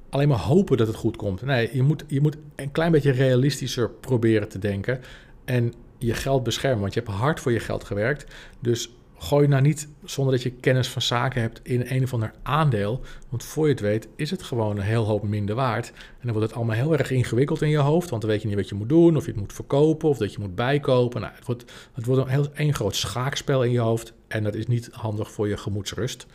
[0.09, 1.43] Alleen maar hopen dat het goed komt.
[1.43, 5.01] Nee, je moet, je moet een klein beetje realistischer proberen te denken.
[5.45, 6.81] En je geld beschermen.
[6.81, 8.35] Want je hebt hard voor je geld gewerkt.
[8.61, 8.91] Dus
[9.23, 13.01] Gooi nou niet zonder dat je kennis van zaken hebt in een of ander aandeel.
[13.29, 15.89] Want voor je het weet is het gewoon een heel hoop minder waard.
[15.89, 18.11] En dan wordt het allemaal heel erg ingewikkeld in je hoofd.
[18.11, 19.17] Want dan weet je niet wat je moet doen.
[19.17, 20.09] Of je het moet verkopen.
[20.09, 21.21] Of dat je moet bijkopen.
[21.21, 24.13] Nou, het, wordt, het wordt een heel een groot schaakspel in je hoofd.
[24.29, 26.27] En dat is niet handig voor je gemoedsrust.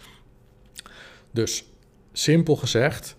[1.32, 1.65] Dus
[2.12, 3.17] simpel gezegd.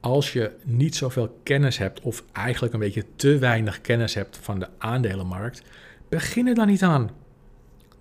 [0.00, 4.58] Als je niet zoveel kennis hebt, of eigenlijk een beetje te weinig kennis hebt van
[4.58, 5.62] de aandelenmarkt,
[6.08, 7.10] begin er dan niet aan.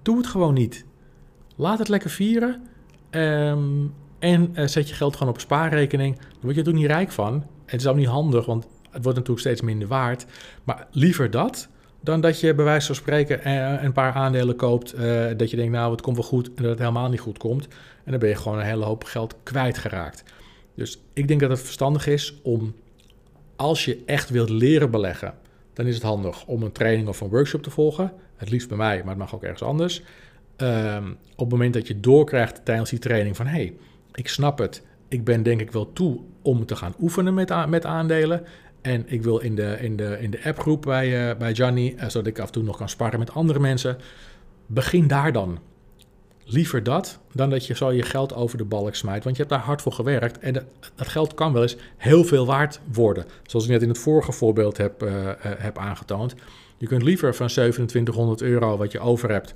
[0.01, 0.87] Doe het gewoon niet.
[1.59, 2.61] Laat het lekker vieren.
[3.11, 6.17] Um, En eh, zet je geld gewoon op spaarrekening.
[6.17, 7.45] Daar word je er niet rijk van.
[7.65, 10.25] Het is ook niet handig, want het wordt natuurlijk steeds minder waard.
[10.63, 11.69] Maar liever dat
[12.01, 14.95] dan dat je bij wijze van spreken eh, een paar aandelen koopt.
[14.95, 16.47] Uh, dat je denkt, nou, het komt wel goed.
[16.47, 17.67] En dat het helemaal niet goed komt.
[18.03, 20.23] En dan ben je gewoon een hele hoop geld kwijtgeraakt.
[20.75, 22.75] Dus ik denk dat het verstandig is om,
[23.55, 25.33] als je echt wilt leren beleggen,
[25.73, 28.13] dan is het handig om een training of een workshop te volgen.
[28.35, 30.03] Het liefst bij mij, maar het mag ook ergens anders.
[30.61, 33.73] Um, op het moment dat je doorkrijgt tijdens die training van hé, hey,
[34.13, 34.83] ik snap het.
[35.07, 38.43] Ik ben denk ik wel toe om te gaan oefenen met, met aandelen.
[38.81, 42.01] En ik wil in de, in de, in de appgroep bij, uh, bij Johnny, uh,
[42.01, 43.97] zodat ik af en toe nog kan sparren met andere mensen.
[44.65, 45.59] Begin daar dan.
[46.45, 49.23] Liever dat dan dat je zo je geld over de balk smijt.
[49.23, 50.39] Want je hebt daar hard voor gewerkt.
[50.39, 50.63] En dat,
[51.07, 53.25] geld kan wel eens heel veel waard worden.
[53.43, 56.35] Zoals ik net in het vorige voorbeeld heb, uh, heb aangetoond.
[56.77, 59.53] Je kunt liever van 2700 euro wat je over hebt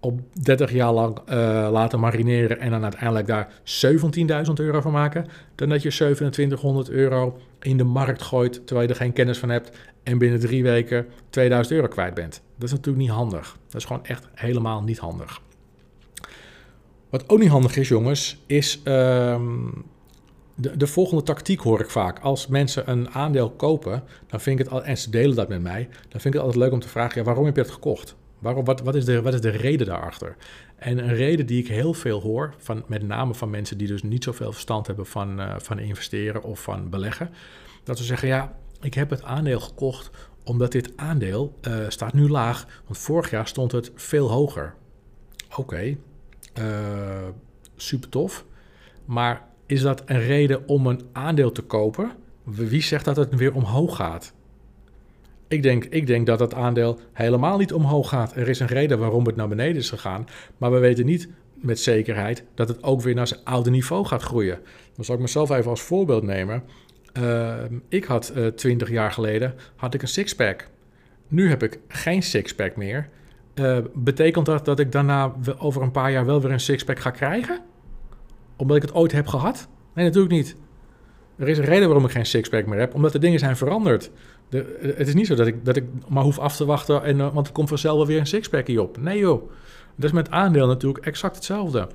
[0.00, 1.34] op 30 jaar lang uh,
[1.72, 3.48] laten marineren en dan uiteindelijk daar
[4.46, 8.92] 17.000 euro van maken, dan dat je 2700 euro in de markt gooit terwijl je
[8.92, 12.42] er geen kennis van hebt en binnen drie weken 2000 euro kwijt bent.
[12.54, 13.56] Dat is natuurlijk niet handig.
[13.66, 15.40] Dat is gewoon echt helemaal niet handig.
[17.10, 19.40] Wat ook niet handig is, jongens, is uh,
[20.54, 22.18] de, de, volgende tactiek hoor ik vaak.
[22.18, 25.88] Als mensen een aandeel kopen, dan vind ik het, en ze delen dat met mij,
[26.08, 28.16] dan vind ik het altijd leuk om te vragen, ja, waarom heb je het gekocht?
[28.40, 30.36] Waarom, wat, wat, is de, wat is de reden daarachter?
[30.76, 34.02] En een reden die ik heel veel hoor, van, met name van mensen die dus
[34.02, 37.30] niet zoveel verstand hebben van, uh, van investeren of van beleggen,
[37.84, 40.10] dat ze zeggen, ja, ik heb het aandeel gekocht
[40.44, 44.74] omdat dit aandeel uh, staat nu laag, want vorig jaar stond het veel hoger.
[45.50, 45.98] Oké, okay,
[46.58, 47.28] uh,
[47.76, 48.44] super tof.
[49.04, 52.10] Maar is dat een reden om een aandeel te kopen?
[52.42, 54.32] Wie zegt dat het weer omhoog gaat?
[55.50, 58.36] Ik denk, ik denk dat het aandeel helemaal niet omhoog gaat.
[58.36, 60.26] Er is een reden waarom het naar beneden is gegaan.
[60.58, 64.22] Maar we weten niet met zekerheid dat het ook weer naar zijn oude niveau gaat
[64.22, 64.58] groeien.
[64.94, 66.62] Dan zal ik mezelf even als voorbeeld nemen.
[67.18, 67.54] Uh,
[67.88, 70.68] ik had uh, 20 jaar geleden had ik een sixpack.
[71.28, 73.08] Nu heb ik geen sixpack meer.
[73.54, 77.10] Uh, betekent dat dat ik daarna over een paar jaar wel weer een sixpack ga
[77.10, 77.60] krijgen?
[78.56, 79.68] Omdat ik het ooit heb gehad?
[79.94, 80.56] Nee, natuurlijk niet.
[81.36, 84.10] Er is een reden waarom ik geen sixpack meer heb, omdat de dingen zijn veranderd.
[84.80, 87.34] Het is niet zo dat ik, dat ik maar hoef af te wachten, en, uh,
[87.34, 89.00] want er komt vanzelf wel weer een sixpack op.
[89.00, 89.50] Nee joh,
[89.96, 91.88] dat is met aandeel natuurlijk exact hetzelfde.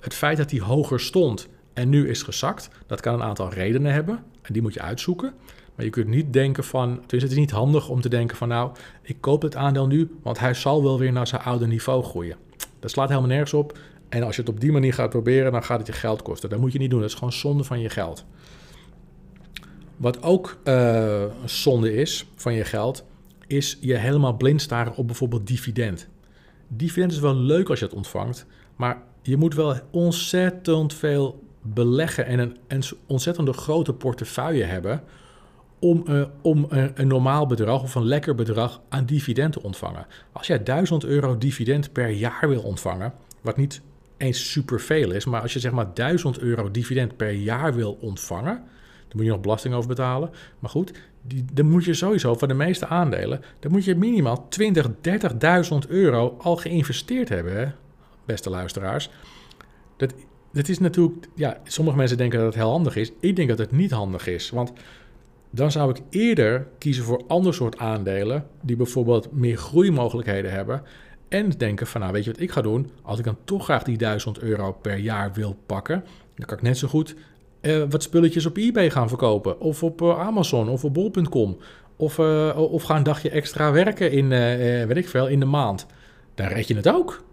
[0.00, 3.92] Het feit dat die hoger stond en nu is gezakt, dat kan een aantal redenen
[3.92, 5.32] hebben en die moet je uitzoeken.
[5.74, 8.70] Maar je kunt niet denken van, het is niet handig om te denken van nou,
[9.02, 12.36] ik koop het aandeel nu, want hij zal wel weer naar zijn oude niveau groeien.
[12.80, 13.78] Dat slaat helemaal nergens op.
[14.08, 16.48] En als je het op die manier gaat proberen, dan gaat het je geld kosten.
[16.50, 17.00] Dat moet je niet doen.
[17.00, 18.24] Dat is gewoon zonde van je geld.
[19.96, 23.04] Wat ook uh, zonde is van je geld,
[23.46, 26.08] is je helemaal blind staren op bijvoorbeeld dividend.
[26.68, 32.26] Dividend is wel leuk als je het ontvangt, maar je moet wel ontzettend veel beleggen
[32.26, 35.02] en een, een ontzettende grote portefeuille hebben
[35.78, 40.06] om, uh, om een, een, normaal bedrag of een lekker bedrag aan dividend te ontvangen.
[40.32, 43.80] Als jij 1000 euro dividend per jaar wil ontvangen, wat niet
[44.16, 48.62] eens superveel is, maar als je zeg maar 1000 euro dividend per jaar wil ontvangen,
[49.14, 50.30] moet je nog belasting over betalen.
[50.58, 54.48] Maar goed, die, dan moet je sowieso van de meeste aandelen, dan moet je minimaal
[54.48, 57.66] 20, 30.000 euro al geïnvesteerd hebben, hè?
[58.24, 59.10] beste luisteraars.
[59.96, 60.14] Dat,
[60.52, 63.12] dat is natuurlijk, ja, sommige mensen denken dat het heel handig is.
[63.20, 64.72] Ik denk dat het niet handig is, want
[65.50, 70.82] dan zou ik eerder kiezen voor ander soort aandelen, die bijvoorbeeld meer groeimogelijkheden hebben.
[71.28, 72.90] En denken van, nou weet je wat ik ga doen?
[73.02, 76.62] Als ik dan toch graag die 1000 euro per jaar wil pakken, dan kan ik
[76.62, 77.14] net zo goed
[77.66, 79.60] uh, wat spulletjes op eBay gaan verkopen.
[79.60, 81.56] Of op uh, Amazon of op bol.com.
[81.96, 84.28] Of, uh, of ga een dagje extra werken in,
[84.88, 85.86] weet ik veel, in de maand.
[86.34, 87.24] Dan red je het ook.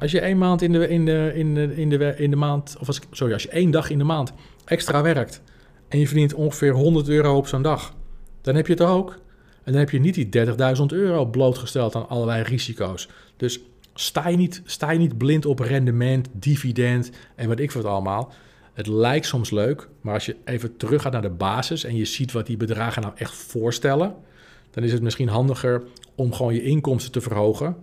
[0.00, 2.76] Als je één maand in de, in de, in de, in de, in de maand,
[2.80, 4.32] of als, sorry, als je één dag in de maand
[4.64, 5.42] extra werkt
[5.88, 7.94] en je verdient ongeveer 100 euro op zo'n dag,
[8.40, 9.18] dan heb je het ook.
[9.64, 13.08] En dan heb je niet die 30.000 euro blootgesteld aan allerlei risico's.
[13.36, 13.60] Dus
[13.94, 18.32] sta je, niet, sta je niet blind op rendement, dividend en wat ik het allemaal.
[18.72, 22.04] Het lijkt soms leuk, maar als je even terug gaat naar de basis en je
[22.04, 24.14] ziet wat die bedragen nou echt voorstellen,
[24.70, 25.82] dan is het misschien handiger
[26.14, 27.76] om gewoon je inkomsten te verhogen.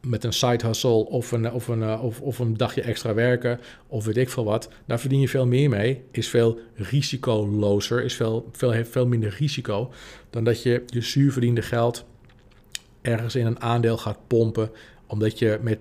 [0.00, 4.04] Met een side hustle of een, of een, of, of een dagje extra werken of
[4.04, 4.68] weet ik veel wat.
[4.86, 6.02] Daar verdien je veel meer mee.
[6.10, 9.92] Is veel risicolozer, is veel, veel, veel minder risico
[10.30, 12.04] dan dat je je zuurverdiende geld
[13.00, 14.70] ergens in een aandeel gaat pompen
[15.10, 15.78] omdat je met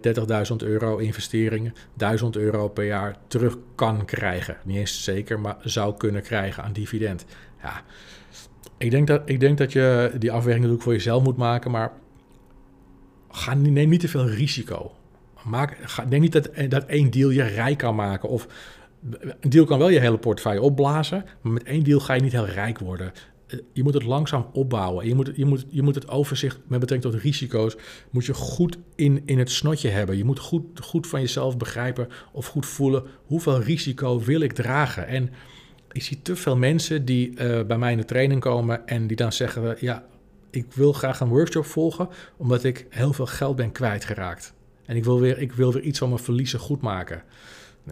[0.52, 4.58] 30.000 euro investeringen 1000 euro per jaar terug kan krijgen.
[4.64, 7.26] Niet eens zeker, maar zou kunnen krijgen aan dividend.
[7.62, 7.82] Ja,
[8.78, 11.92] ik denk dat, ik denk dat je die afweging natuurlijk voor jezelf moet maken, maar
[13.32, 14.92] ga, neem niet te veel risico.
[15.44, 15.78] Maak,
[16.10, 18.30] denk niet dat, dat één deal je rijk kan maken.
[18.30, 18.48] Of
[19.40, 22.32] Een deal kan wel je hele portefeuille opblazen, maar met één deal ga je niet
[22.32, 23.12] heel rijk worden.
[23.50, 25.08] Eh, je moet het langzaam opbouwen.
[25.08, 27.76] Je moet, je moet, je moet het overzicht met betrekking tot risico's
[28.10, 30.18] moet je goed in, in het snotje hebben.
[30.18, 35.08] Je moet goed, goed van jezelf begrijpen of goed voelen hoeveel risico wil ik dragen.
[35.08, 35.30] En
[35.92, 39.18] ik zie te veel mensen die uh, bij mij in de training komen en die
[39.18, 40.06] dan zeggen: Ja,
[40.50, 44.54] ik wil graag een workshop volgen omdat ik heel veel geld ben kwijtgeraakt.
[44.86, 47.24] En ik wil weer, ik wil weer iets van mijn verliezen goed maken.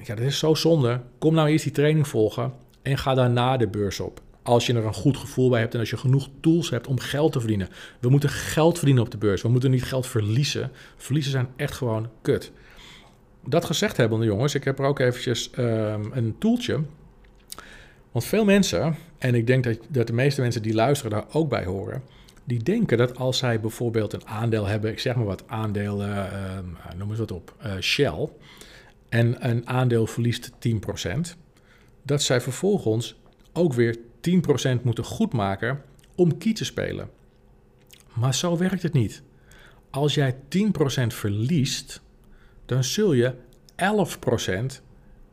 [0.03, 1.01] Ja, dat is zo zonde.
[1.17, 4.21] Kom nou eerst die training volgen en ga daarna de beurs op.
[4.47, 6.99] Als je er een goed gevoel bij hebt en als je genoeg tools hebt om
[6.99, 7.69] geld te verdienen.
[7.99, 9.41] We moeten geld verdienen op de beurs.
[9.41, 10.71] We moeten niet geld verliezen.
[10.97, 12.51] Verliezen zijn echt gewoon kut.
[13.45, 16.81] Dat gezegd hebben, jongens, ik heb er ook eventjes um, een tooltje.
[18.11, 21.49] Want veel mensen, en ik denk dat, dat de meeste mensen die luisteren daar ook
[21.49, 22.01] bij horen,
[22.43, 26.23] die denken dat als zij bijvoorbeeld een aandeel hebben, ik zeg maar wat, aandeel, uh,
[26.97, 28.29] noem eens wat op, uh, Shell,
[29.09, 31.35] en een aandeel verliest 10%,
[32.03, 33.15] dat zij vervolgens
[33.53, 33.97] ook weer
[34.79, 35.81] 10% moeten goedmaken
[36.15, 37.09] om key te spelen.
[38.13, 39.21] Maar zo werkt het niet.
[39.89, 40.37] Als jij 10%
[41.07, 42.01] verliest,
[42.65, 43.33] dan zul je
[44.77, 44.81] 11%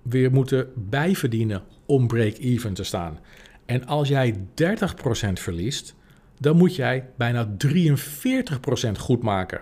[0.02, 3.18] weer moeten bijverdienen om break-even te staan.
[3.66, 5.94] En als jij 30% verliest,
[6.38, 9.60] dan moet jij bijna 43% goed maken.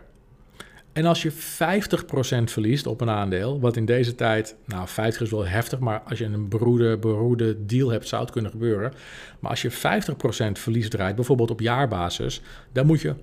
[0.93, 1.35] En als je 50%
[2.45, 6.19] verliest op een aandeel, wat in deze tijd, nou 50 is wel heftig, maar als
[6.19, 8.93] je een beroerde, beroerde deal hebt, zou het kunnen gebeuren.
[9.41, 9.75] Maar als je 50%
[10.53, 13.15] verlies draait, bijvoorbeeld op jaarbasis, dan moet je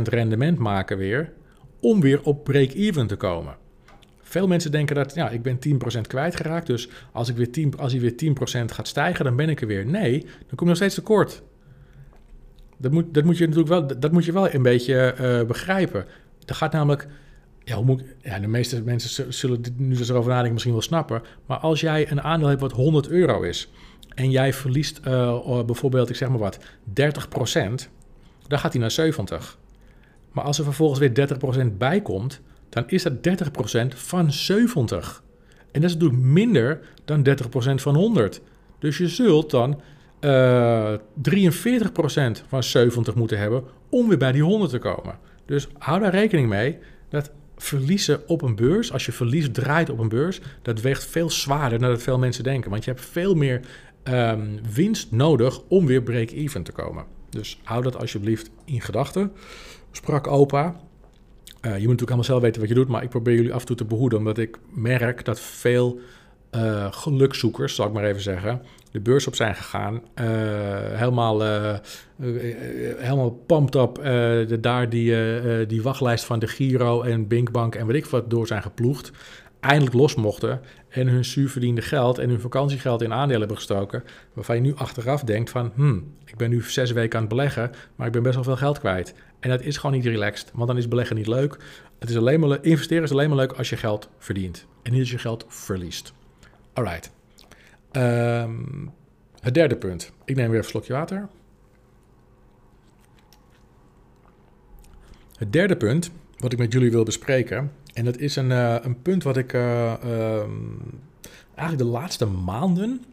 [0.00, 1.32] 100% rendement maken weer,
[1.80, 3.56] om weer op break-even te komen.
[4.20, 5.58] Veel mensen denken dat, ja, ik ben
[5.96, 9.48] 10% kwijtgeraakt, dus als, ik weer 10, als hij weer 10% gaat stijgen, dan ben
[9.48, 9.86] ik er weer.
[9.86, 11.42] Nee, dan kom je nog steeds tekort.
[12.76, 16.06] Dat moet, dat moet je natuurlijk wel, dat moet je wel een beetje uh, begrijpen.
[16.46, 17.08] Er gaat namelijk,
[17.64, 21.22] ja, hoe moet, ja, de meeste mensen zullen dit nu erover nadenken misschien wel snappen,
[21.46, 23.70] maar als jij een aandeel hebt wat 100 euro is
[24.14, 26.62] en jij verliest uh, bijvoorbeeld, ik zeg maar wat, 30%
[28.52, 29.58] dan gaat hij naar 70.
[30.32, 31.28] Maar als er vervolgens weer
[31.72, 35.22] 30% bij komt, dan is dat 30% van 70.
[35.70, 37.30] En dat is natuurlijk minder dan 30%
[37.74, 38.40] van 100.
[38.78, 39.80] Dus je zult dan
[40.20, 40.98] uh, 43%
[42.48, 45.18] van 70 moeten hebben om weer bij die 100 te komen.
[45.52, 49.98] Dus hou daar rekening mee dat verliezen op een beurs, als je verlies draait op
[49.98, 52.70] een beurs, dat weegt veel zwaarder dan dat veel mensen denken.
[52.70, 53.60] Want je hebt veel meer
[54.04, 57.04] um, winst nodig om weer break-even te komen.
[57.30, 59.32] Dus hou dat alsjeblieft in gedachten.
[59.90, 60.64] Sprak opa.
[60.64, 60.74] Uh,
[61.62, 63.66] je moet natuurlijk allemaal zelf weten wat je doet, maar ik probeer jullie af en
[63.66, 66.00] toe te behoeden, omdat ik merk dat veel
[66.50, 69.94] uh, gelukzoekers, zal ik maar even zeggen, de beurs op zijn gegaan.
[69.94, 70.26] Uh,
[70.92, 71.76] helemaal, uh,
[72.98, 73.94] helemaal pumped up.
[74.48, 78.46] De, daar die, die wachtlijst van de Giro en Binkbank en weet ik wat door
[78.46, 79.12] zijn geploegd.
[79.60, 84.04] Eindelijk los mochten en hun zuurverdiende geld en hun vakantiegeld in aandelen hebben gestoken.
[84.32, 87.70] Waarvan je nu achteraf denkt van, hmm, ik ben nu zes weken aan het beleggen,
[87.96, 89.14] maar ik ben best wel veel geld kwijt.
[89.40, 91.56] En dat is gewoon niet relaxed, want dan is beleggen niet leuk.
[91.98, 95.00] Het is alleen maar, investeren is alleen maar leuk als je geld verdient en niet
[95.00, 96.12] als je geld verliest.
[96.72, 97.21] Alright.
[97.96, 98.92] Um,
[99.40, 100.12] het derde punt.
[100.24, 101.28] Ik neem weer een slokje water.
[105.36, 107.72] Het derde punt wat ik met jullie wil bespreken.
[107.94, 110.80] En dat is een, uh, een punt wat ik uh, um,
[111.54, 113.04] eigenlijk de laatste maanden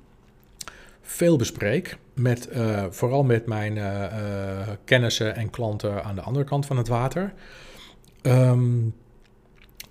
[1.02, 1.98] veel bespreek.
[2.14, 3.78] Met, uh, vooral met mijn
[4.86, 7.34] kennissen en klanten aan de andere kant van het water.
[8.22, 8.96] Um,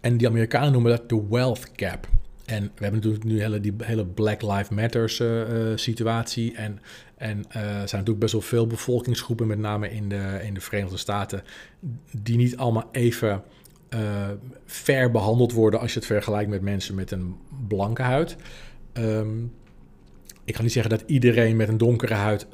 [0.00, 2.08] en die Amerikanen noemen dat de wealth gap.
[2.48, 5.42] En we hebben natuurlijk nu hele, die hele Black Lives Matters uh,
[5.74, 6.54] situatie.
[6.54, 6.78] En,
[7.16, 10.96] en er zijn natuurlijk best wel veel bevolkingsgroepen, met name in de, in de Verenigde
[10.96, 11.42] Staten,
[12.22, 13.42] die niet allemaal even
[14.64, 17.36] fair behandeld worden als je het vergelijkt met mensen met een
[17.68, 18.36] blanke huid.
[18.92, 19.52] Um,
[20.44, 22.46] ik ga niet zeggen dat iedereen met een donkere huid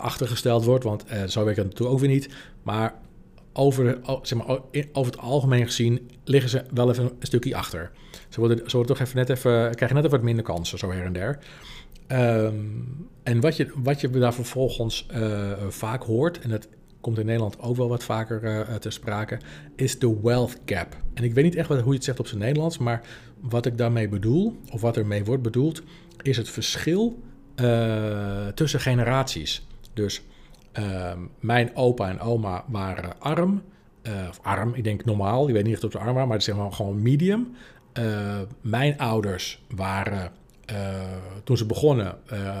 [0.00, 2.28] achtergesteld wordt, want zo werkt het natuurlijk ook weer niet.
[2.62, 2.94] Maar
[3.52, 4.58] over, zeg maar,
[4.92, 7.90] over het algemeen gezien liggen ze wel even een stukje achter.
[8.28, 10.90] Ze worden, ze worden toch even net even, krijgen net even wat minder kansen, zo
[10.90, 11.38] her en der.
[12.08, 16.68] Um, en wat je, wat je daar vervolgens uh, vaak hoort, en dat
[17.00, 19.38] komt in Nederland ook wel wat vaker uh, te sprake,
[19.76, 20.96] is de wealth gap.
[21.14, 23.06] En ik weet niet echt hoe je het zegt op zijn Nederlands, maar
[23.40, 25.82] wat ik daarmee bedoel, of wat ermee wordt bedoeld,
[26.22, 27.22] is het verschil
[28.54, 29.66] tussen generaties.
[29.92, 30.22] Dus
[30.78, 33.62] uh, mijn opa en oma waren arm,
[34.28, 36.54] of arm, ik denk normaal, ik weet niet of ze arm waren, maar het is
[36.54, 37.54] zeg gewoon medium.
[37.98, 40.32] Uh, mijn ouders waren
[40.72, 40.76] uh,
[41.44, 42.16] toen ze begonnen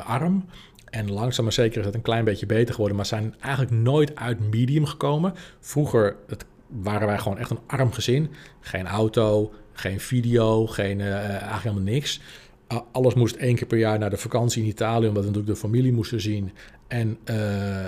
[0.06, 0.44] arm.
[0.84, 4.16] En langzaam maar zeker is het een klein beetje beter geworden, maar zijn eigenlijk nooit
[4.16, 5.34] uit medium gekomen.
[5.60, 8.30] Vroeger het, waren wij gewoon echt een arm gezin.
[8.60, 12.20] Geen auto, geen video, geen, eigenlijk helemaal niks.
[12.92, 15.66] alles moest één keer per jaar naar de vakantie in Italië, omdat we natuurlijk de
[15.66, 16.52] familie moesten zien.
[16.92, 17.18] En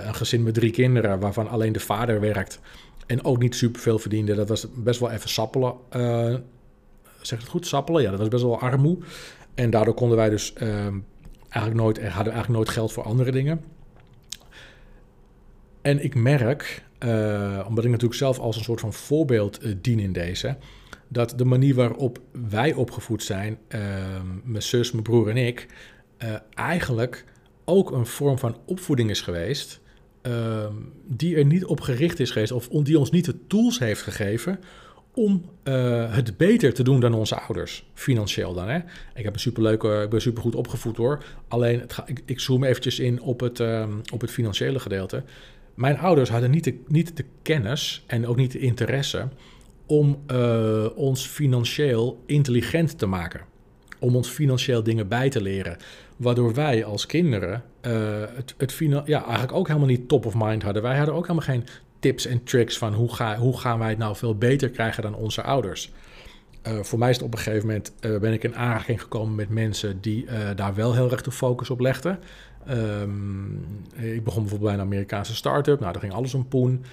[0.07, 2.59] een gezin met drie kinderen, waarvan alleen de vader werkt.
[3.05, 4.35] En ook niet superveel verdiende.
[4.35, 5.73] Dat was best wel even sappelen.
[7.21, 7.67] zeg het goed?
[7.67, 8.01] Sappelen?
[8.01, 8.97] Ja, dat was best wel armoe.
[9.55, 10.97] En daardoor konden wij dus ehm,
[11.49, 13.63] eigenlijk nooit, hadden eigenlijk nooit geld voor andere dingen.
[15.81, 19.99] En ik merk, uh, omdat ik natuurlijk zelf als een soort van voorbeeld uh, dien
[19.99, 20.57] in deze,
[21.07, 23.79] dat de manier waarop wij opgevoed zijn, uh,
[24.43, 25.67] mijn zus, mijn broer en ik,
[26.17, 27.25] eh, eigenlijk
[27.65, 29.81] ook een vorm van opvoeding is geweest.
[30.21, 30.73] Ehm,
[31.07, 34.59] die er niet op gericht is geweest, of die ons niet de tools heeft gegeven
[35.15, 38.67] om uh, het beter te doen dan onze ouders, financieel dan.
[38.67, 38.77] Hè?
[39.15, 41.23] Ik heb een superleuke, ik ben supergoed opgevoed hoor.
[41.47, 45.23] Alleen, het ga, ik, ik zoom eventjes in op het, uh, op het financiële gedeelte.
[45.73, 49.27] Mijn ouders hadden niet de, niet de kennis en ook niet de interesse
[49.85, 53.41] om uh, ons financieel intelligent te maken.
[53.99, 55.77] Om ons financieel dingen bij te leren.
[56.15, 57.63] Waardoor wij als kinderen
[58.35, 60.81] het, het ja, eigenlijk ook helemaal niet top of mind hadden.
[60.81, 61.65] Wij hadden ook helemaal geen
[61.99, 65.15] tips en tricks van hoe, ga, hoe gaan wij het nou veel beter krijgen dan
[65.15, 65.91] onze ouders.
[66.67, 69.35] Uh, voor mij is het op een gegeven moment uh, ben ik in aanraking gekomen
[69.35, 72.19] met mensen die daar wel heel erg de focus op legden.
[72.69, 75.79] Um, ik begon bijvoorbeeld bij een Amerikaanse start-up.
[75.79, 76.85] Nou, daar ging alles om poen.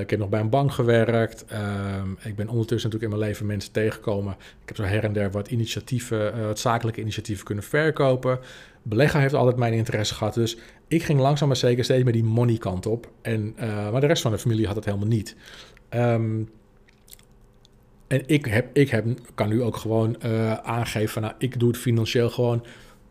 [0.00, 1.44] Ik heb nog bij een bank gewerkt.
[1.44, 4.32] Ehm, ik ben ondertussen natuurlijk in mijn leven mensen tegengekomen.
[4.32, 8.38] Ik heb zo her en der wat initiatieven, wat zakelijke initiatieven kunnen verkopen.
[8.82, 10.34] Beleggen heeft altijd mijn interesse gehad.
[10.34, 10.56] Dus
[10.88, 13.10] ik ging langzaam maar zeker steeds meer die money kant op.
[13.22, 15.36] En, uh, maar de rest van de familie had het helemaal niet.
[15.90, 16.50] Um,
[18.06, 21.78] en ik, heb, ik heb, kan nu ook gewoon uh, aangeven nou, ik doe het
[21.78, 22.64] financieel gewoon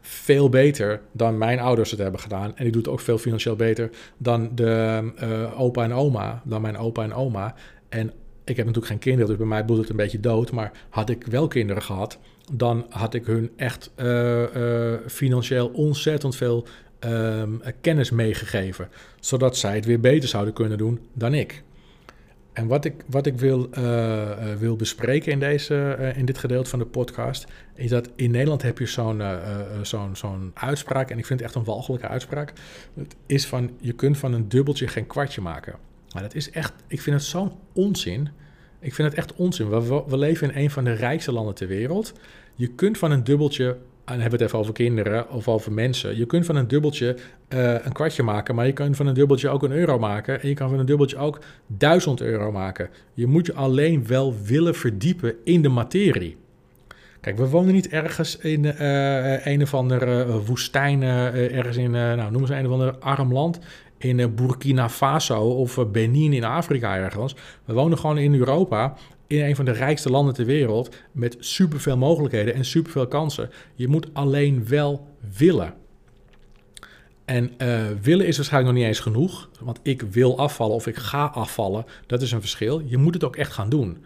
[0.09, 2.57] veel beter dan mijn ouders het hebben gedaan.
[2.57, 6.61] En ik doe het ook veel financieel beter dan de uh, opa en oma, dan
[6.61, 7.55] mijn opa en oma.
[7.89, 8.11] En
[8.43, 10.51] ik heb natuurlijk geen kinderen, dus bij mij boet het een beetje dood.
[10.51, 12.17] Maar had ik wel kinderen gehad,
[12.53, 16.65] dan had ik hun echt uh, uh, financieel ontzettend veel
[16.99, 18.89] um, kennis meegegeven.
[19.19, 21.63] Zodat zij het weer beter zouden kunnen doen dan ik.
[22.53, 26.79] En wat ik, wat ik wil, uh, wil bespreken in, deze, in dit gedeelte van
[26.79, 29.21] de podcast, is dat in Nederland heb je zo'n
[29.81, 32.53] zo'n zo'n uitspraak, en ik vind het echt een walgelijke uitspraak.
[32.93, 35.75] Het is van, je kunt van een dubbeltje geen kwartje maken.
[36.13, 38.29] Maar dat is echt, ik vind het zo'n onzin.
[38.79, 39.69] Ik vind het echt onzin.
[39.69, 42.13] We, we, leven in een van de rijkste landen ter wereld.
[42.55, 43.77] Je kunt van een dubbeltje,
[44.09, 46.17] dan hebben we het even over kinderen of over mensen.
[46.17, 47.17] Je kunt van een dubbeltje
[47.49, 50.41] uh, een kwartje maken, maar je kunt van een dubbeltje ook een euro maken.
[50.41, 52.89] En je kan van een dubbeltje ook duizend euro maken.
[53.13, 56.37] Je moet je alleen wel willen verdiepen in de materie.
[57.21, 62.41] Kijk, we wonen niet ergens in uh, een of andere woestijn, ergens in, nou noem
[62.41, 63.59] eens een of ander arm land
[63.99, 67.35] in eh, Burkina Faso of eh, Benin in Afrika ergens.
[67.65, 68.93] We wonen gewoon in Europa,
[69.29, 73.49] in een van de rijkste landen ter wereld, met superveel mogelijkheden en superveel kansen.
[73.75, 75.07] Je moet alleen wel
[75.37, 75.73] willen.
[77.25, 80.95] En uh, willen is waarschijnlijk nog niet eens genoeg, want ik wil afvallen of ik
[80.95, 82.81] ga afvallen, dat is een verschil.
[82.85, 84.03] Je moet het ook echt gaan doen.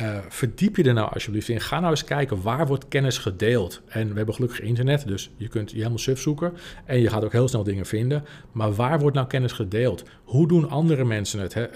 [0.00, 1.60] Uh, verdiep je er nou alsjeblieft in.
[1.60, 3.82] Ga nou eens kijken waar wordt kennis gedeeld.
[3.86, 6.52] En we hebben gelukkig internet, dus je kunt je helemaal suf zoeken.
[6.84, 8.24] En je gaat ook heel snel dingen vinden.
[8.52, 10.04] Maar waar wordt nou kennis gedeeld?
[10.24, 11.54] Hoe doen andere mensen het?
[11.56, 11.66] Uh,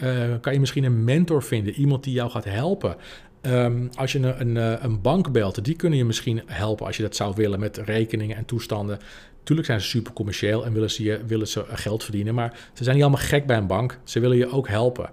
[0.41, 1.75] kan je misschien een mentor vinden?
[1.75, 2.97] Iemand die jou gaat helpen?
[3.43, 6.97] Um, als je een, een, eh, een, bank belt, die kunnen je misschien helpen als
[6.97, 8.99] je dat zou willen met rekeningen en toestanden.
[9.43, 12.97] Tuurlijk zijn ze super commercieel en willen ze, willen ze geld verdienen, maar ze zijn
[12.97, 13.99] niet allemaal gek bij een bank.
[14.05, 15.11] Ze willen je ook helpen.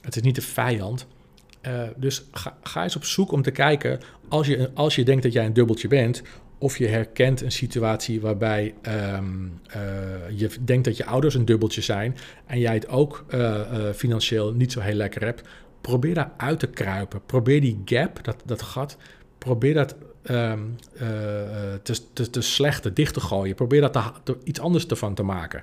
[0.00, 1.06] Het is niet de vijand.
[1.68, 2.24] Uh, dus
[2.62, 5.52] ga, eens op zoek om te kijken, als je, als je denkt dat jij een
[5.52, 6.22] dubbeltje bent,
[6.58, 8.74] of je herkent een situatie waarbij
[9.16, 12.16] um, uh, je denkt dat je ouders een dubbeltje zijn
[12.46, 13.60] en jij het ook uh,
[13.94, 15.48] financieel niet zo heel lekker hebt,
[15.80, 17.20] probeer daar uit te kruipen.
[17.26, 18.96] Probeer die gap, dat, dat gat,
[19.38, 19.96] probeer dat
[20.30, 20.76] um,
[21.82, 23.54] te, te, te slecht, dicht te gooien.
[23.54, 24.12] Probeer dat
[24.44, 25.62] iets anders ervan te maken.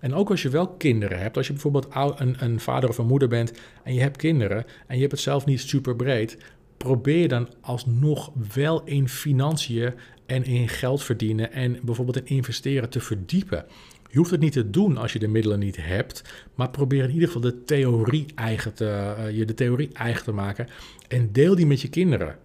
[0.00, 3.06] En ook als je wel kinderen hebt, als je bijvoorbeeld een, een vader of een
[3.06, 6.38] moeder bent en je hebt kinderen en je hebt het zelf niet super breed,
[6.76, 9.94] probeer dan alsnog wel in financiën
[10.26, 13.64] en in geld verdienen en bijvoorbeeld in investeren te verdiepen.
[14.10, 16.22] Je hoeft het niet te doen als je de middelen niet hebt,
[16.54, 20.32] maar probeer in ieder geval de theorie eigen te, uh, je de theorie eigen te
[20.32, 20.68] maken
[21.08, 22.38] en deel die met je kinderen.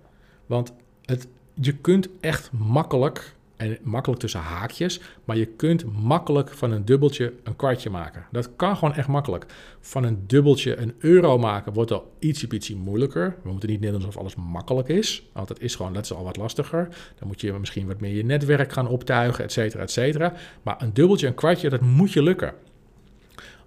[0.45, 0.73] Want
[1.05, 6.85] het, je kunt echt makkelijk en makkelijk tussen haakjes, maar je kunt makkelijk van een
[6.85, 8.25] dubbeltje een kwartje maken.
[8.31, 9.45] Dat kan gewoon echt makkelijk.
[9.79, 13.35] Van een dubbeltje een euro maken wordt al ietsje moeilijker.
[13.43, 16.37] We moeten niet net alsof alles makkelijk is, want dat is gewoon, dat al wat
[16.37, 16.87] lastiger.
[17.19, 20.33] Dan moet je misschien wat meer je netwerk gaan optuigen, et cetera, et cetera.
[20.61, 22.53] Maar een dubbeltje, een kwartje, dat moet je lukken.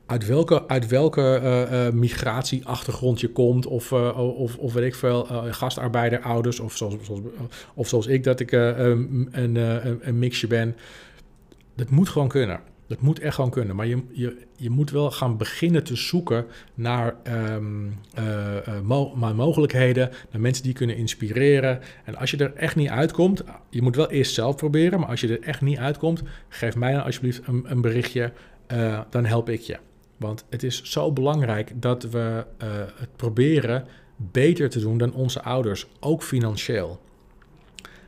[0.07, 6.61] Uit welke, uit welke uh, migratieachtergrond je komt, of, of, of weet ik veel, gastarbeiderouders,
[6.61, 7.21] of zoals, zoals,
[7.75, 9.57] of zoals ik, dat ik een, een,
[10.09, 10.77] een mixje ben.
[11.77, 12.61] Dat moet gewoon kunnen.
[12.87, 13.77] Dat moet echt gewoon kunnen.
[13.77, 17.17] Maar je, je, je moet wel gaan beginnen te zoeken naar
[17.57, 17.99] um,
[19.35, 21.81] mogelijkheden, naar mensen die kunnen inspireren.
[22.05, 25.01] En als je er echt niet uitkomt, je moet wel eerst zelf proberen.
[25.01, 28.33] Maar als je er echt niet uitkomt, geef mij dan alsjeblieft een, een berichtje.
[29.11, 29.77] Dan help ik je.
[30.17, 33.87] Want het is zo belangrijk dat we uh, het proberen
[34.17, 37.01] beter te doen dan onze ouders, ook financieel.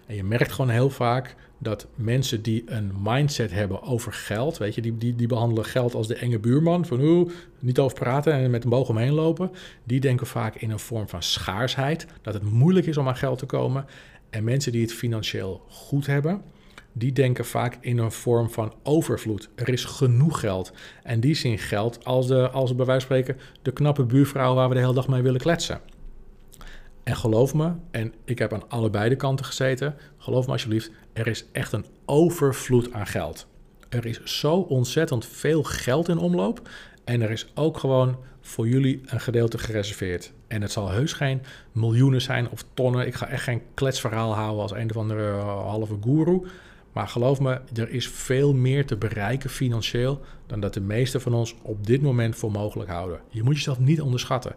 [0.07, 4.75] En je merkt gewoon heel vaak dat mensen die een mindset hebben over geld, weet
[4.75, 8.33] je, die, die, die behandelen geld als de enge buurman, van hoe niet over praten
[8.33, 9.51] en met een boog omheen lopen,
[9.85, 13.39] die denken vaak in een vorm van schaarsheid, dat het moeilijk is om aan geld
[13.39, 13.87] te komen.
[14.31, 16.43] En mensen die het financieel goed hebben,
[16.99, 19.49] die denken vaak in een vorm van overvloed.
[19.55, 20.73] Er is genoeg geld.
[21.03, 24.69] En die zien geld als, de, als bij wijze van spreken de knappe buurvrouw waar
[24.69, 25.81] we de hele dag mee willen kletsen.
[27.03, 31.27] En geloof me, en ik heb aan allebei de kanten gezeten, geloof me alsjeblieft, er
[31.27, 33.47] is echt een overvloed aan geld.
[33.89, 36.69] Er is zo ontzettend veel geld in omloop.
[37.05, 40.33] En er is ook gewoon voor jullie een gedeelte gereserveerd.
[40.47, 41.43] En het zal heus geen
[41.73, 43.07] miljoenen zijn of tonnen.
[43.07, 46.41] Ik ga echt geen kletsverhaal houden als een of andere uh, halve guru.
[46.97, 51.35] Maar geloof me, er is veel meer te bereiken financieel dan dat de meesten van
[51.35, 53.21] ons op dit moment voor mogelijk houden.
[53.31, 54.55] Je moet jezelf niet onderschatten.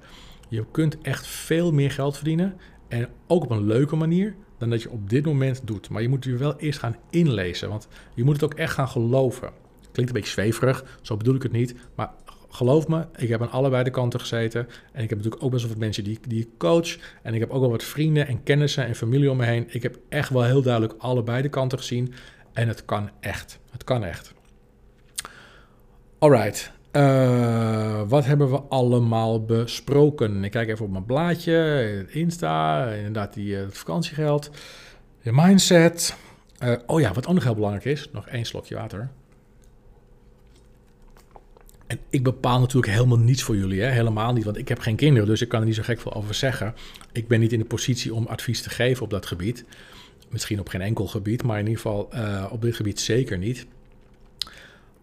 [0.49, 2.55] Je kunt echt veel meer geld verdienen
[2.87, 5.89] en ook op een leuke manier dan dat je op dit moment doet.
[5.89, 8.89] Maar je moet je wel eerst gaan inlezen, want je moet het ook echt gaan
[8.89, 9.51] geloven.
[9.91, 11.75] Klinkt een beetje zweverig, zo bedoel ik het niet.
[11.95, 12.11] Maar
[12.49, 14.67] geloof me, ik heb aan allebei de kanten gezeten.
[14.91, 16.97] En ik heb natuurlijk ook best wel wat mensen die, die ik coach.
[17.21, 19.65] En ik heb ook wel wat vrienden en kennissen en familie om me heen.
[19.67, 22.13] Ik heb echt wel heel duidelijk allebei de kanten gezien.
[22.53, 23.59] En het kan echt.
[23.71, 24.33] Het kan echt.
[26.19, 26.71] Alright.
[26.91, 30.43] Uh, wat hebben we allemaal besproken?
[30.43, 34.49] Ik kijk even op mijn blaadje, Insta, inderdaad die, uh, het vakantiegeld,
[35.21, 36.15] je mindset.
[36.63, 39.09] Uh, oh ja, wat ook nog heel belangrijk is, nog één slokje water.
[41.89, 43.89] En ik bepaal natuurlijk helemaal niets voor jullie, hè?
[43.89, 46.13] helemaal niet, want ik heb geen kinderen, dus ik kan er niet zo gek veel
[46.13, 46.75] over zeggen.
[47.11, 49.65] Ik ben niet in de positie om advies te geven op dat gebied.
[50.29, 52.09] Misschien op geen enkel gebied, maar in ieder geval
[52.51, 53.65] op dit gebied zeker niet.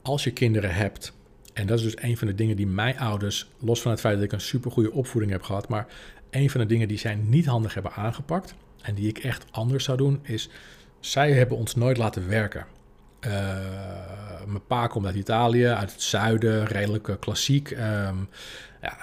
[0.03, 1.13] Als je kinderen hebt,
[1.53, 4.15] en dat is dus een van de dingen die mijn ouders, los van het feit
[4.15, 5.87] dat ik een supergoeie opvoeding heb gehad, maar
[6.31, 9.85] een van de dingen die zij niet handig hebben aangepakt en die ik echt anders
[9.85, 10.49] zou doen, is
[11.01, 12.67] zij hebben ons nooit laten werken.
[13.27, 13.33] Uh,
[14.47, 17.71] mijn pa komt uit Italië, uit het zuiden, redelijk eh, klassiek.
[17.71, 18.29] Um,
[18.83, 18.97] ja,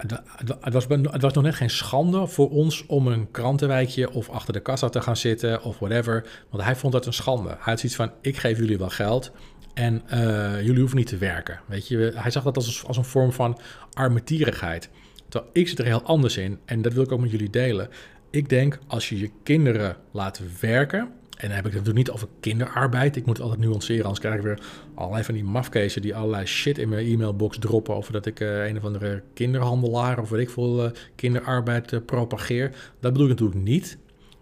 [0.59, 4.53] het, was, het was nog net geen schande voor ons om een krantenwijkje of achter
[4.53, 6.25] de kassa te gaan zitten of whatever.
[6.49, 7.49] Want hij vond dat een schande.
[7.49, 9.31] Hij had zoiets van, ik geef jullie wel geld,
[9.73, 11.59] en uh, jullie hoeven niet te werken.
[11.65, 13.59] Weet je, hij zag dat als, als een vorm van
[13.93, 14.89] armetierigheid.
[15.29, 16.59] Terwijl ik zit er heel anders in.
[16.65, 17.89] En dat wil ik ook met jullie delen.
[18.29, 21.11] Ik denk als je je kinderen laat werken.
[21.43, 23.15] En dan heb ik het natuurlijk niet over kinderarbeid.
[23.15, 24.59] Ik moet altijd nuanceren, anders krijg ik weer
[24.93, 28.65] allerlei van die mafkezen die allerlei shit in mijn e-mailbox droppen over dat ik uh,
[28.67, 32.69] een of andere kinderhandelaar of weet ik veel uh, kinderarbeid uh, propageer.
[32.99, 33.97] Dat bedoel ik natuurlijk niet.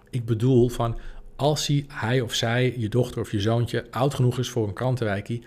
[0.09, 0.97] Ik bedoel van
[1.35, 5.43] als hij, of zij, je dochter of je zoontje, oud genoeg is voor een krantenwijkie,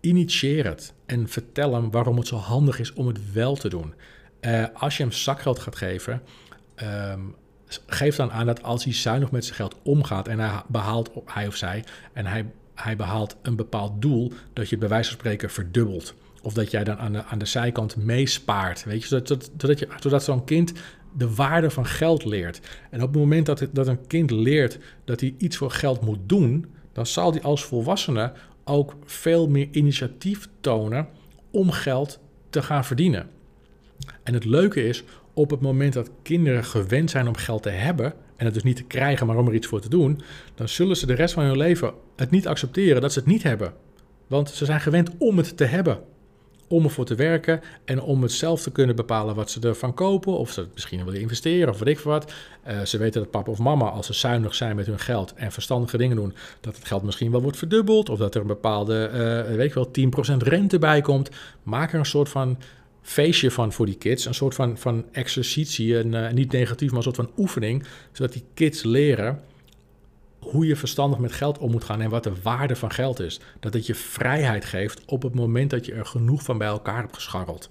[0.00, 3.94] initieer het en vertel hem waarom het zo handig is om het wel te doen.
[4.74, 6.22] Als je hem zakgeld gaat geven,
[7.12, 7.34] um,
[7.86, 11.46] geef dan aan dat als hij zuinig met zijn geld omgaat en hij behaalt, hij
[11.46, 15.50] of zij, en hij, hij behaalt een bepaald doel, dat je bij wijze van spreken
[15.50, 16.14] verdubbelt.
[16.42, 18.84] Of dat jij dan aan de, aan de zijkant meespaart.
[18.84, 20.72] Weet je, zodat, zodat, je, zodat zo'n kind
[21.16, 22.60] de waarde van geld leert.
[22.90, 26.18] En op het moment dat, dat een kind leert dat hij iets voor geld moet
[26.26, 28.32] doen, dan zal hij als volwassene
[28.64, 31.08] ook veel meer initiatief tonen
[31.50, 32.18] om geld
[32.50, 33.28] te gaan verdienen.
[34.22, 35.04] En het leuke is,
[35.34, 38.76] op het moment dat kinderen gewend zijn om geld te hebben, en het dus niet
[38.76, 40.20] te krijgen, maar om er iets voor te doen,
[40.54, 43.42] dan zullen ze de rest van hun leven het niet accepteren dat ze het niet
[43.42, 43.72] hebben.
[44.26, 46.02] Want ze zijn gewend om het te hebben
[46.70, 50.38] om ervoor te werken en om het zelf te kunnen bepalen wat ze ervan kopen.
[50.38, 52.32] Of ze het misschien willen investeren of weet ik wat.
[52.68, 55.52] Uh, ze weten dat papa of mama, als ze zuinig zijn met hun geld en
[55.52, 58.08] verstandige dingen doen, dat het geld misschien wel wordt verdubbeld.
[58.08, 59.10] Of dat er een bepaalde,
[59.48, 59.90] uh, weet ik wel,
[60.34, 61.30] 10% rente bij komt.
[61.62, 62.58] Maak er een soort van
[63.02, 64.24] feestje van voor die kids.
[64.24, 67.84] Een soort van, van exercitie, en, uh, niet negatief, maar een soort van oefening.
[68.12, 69.40] Zodat die kids leren
[70.38, 73.40] hoe je verstandig met geld om moet gaan en wat de waarde van geld is.
[73.60, 77.00] Dat het je vrijheid geeft op het moment dat je er genoeg van bij elkaar
[77.00, 77.70] hebt gescharreld.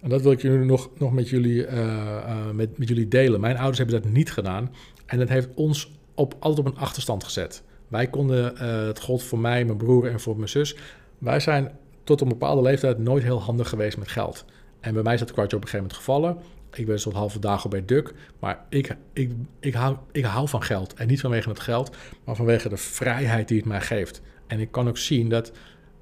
[0.00, 3.40] En dat wil ik nu nog, nog met, jullie, uh, uh, met, met jullie delen.
[3.40, 4.74] Mijn ouders hebben dat niet gedaan.
[5.06, 7.62] En dat heeft ons op, altijd op een achterstand gezet.
[7.88, 10.76] Wij konden, het god voor mij, mijn broer en voor mijn zus.
[11.18, 11.70] Wij zijn
[12.10, 14.44] tot een bepaalde leeftijd nooit heel handig geweest met geld.
[14.80, 16.36] En bij mij is dat kwartje op een gegeven moment gevallen.
[16.72, 18.14] Ik ben tot halve dagen bij Duk.
[18.38, 19.30] Maar ik, ik,
[19.60, 20.94] ik, hou, ik hou van geld.
[20.94, 24.22] En niet vanwege het geld, maar vanwege de vrijheid die het mij geeft.
[24.46, 25.48] En ik kan ook zien dat,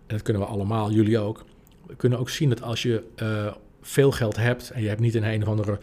[0.06, 1.44] en dat kunnen we allemaal, jullie ook.
[1.86, 5.14] We kunnen ook zien dat als je uh, veel geld hebt en je hebt niet
[5.14, 5.78] een een of andere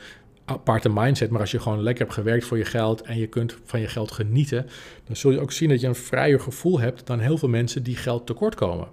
[0.46, 3.58] aparte mindset, maar als je gewoon lekker hebt gewerkt voor je geld en je kunt
[3.64, 4.68] van je geld genieten,
[5.04, 7.84] dan zul je ook zien dat je een vrijer gevoel hebt dan heel veel mensen
[7.84, 8.88] die geld tekort komen.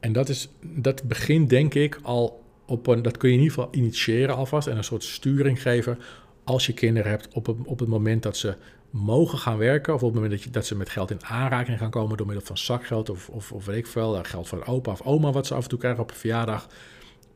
[0.00, 3.54] En dat, is, dat begint denk ik al op een, dat kun je in ieder
[3.56, 5.98] geval initiëren alvast en een soort sturing geven
[6.44, 8.56] als je kinderen hebt op het, op het moment dat ze
[8.90, 11.78] mogen gaan werken of op het moment dat, je, dat ze met geld in aanraking
[11.78, 14.90] gaan komen door middel van zakgeld of, of, of weet ik veel, geld van opa
[14.90, 16.68] of oma wat ze af en toe krijgen op een verjaardag.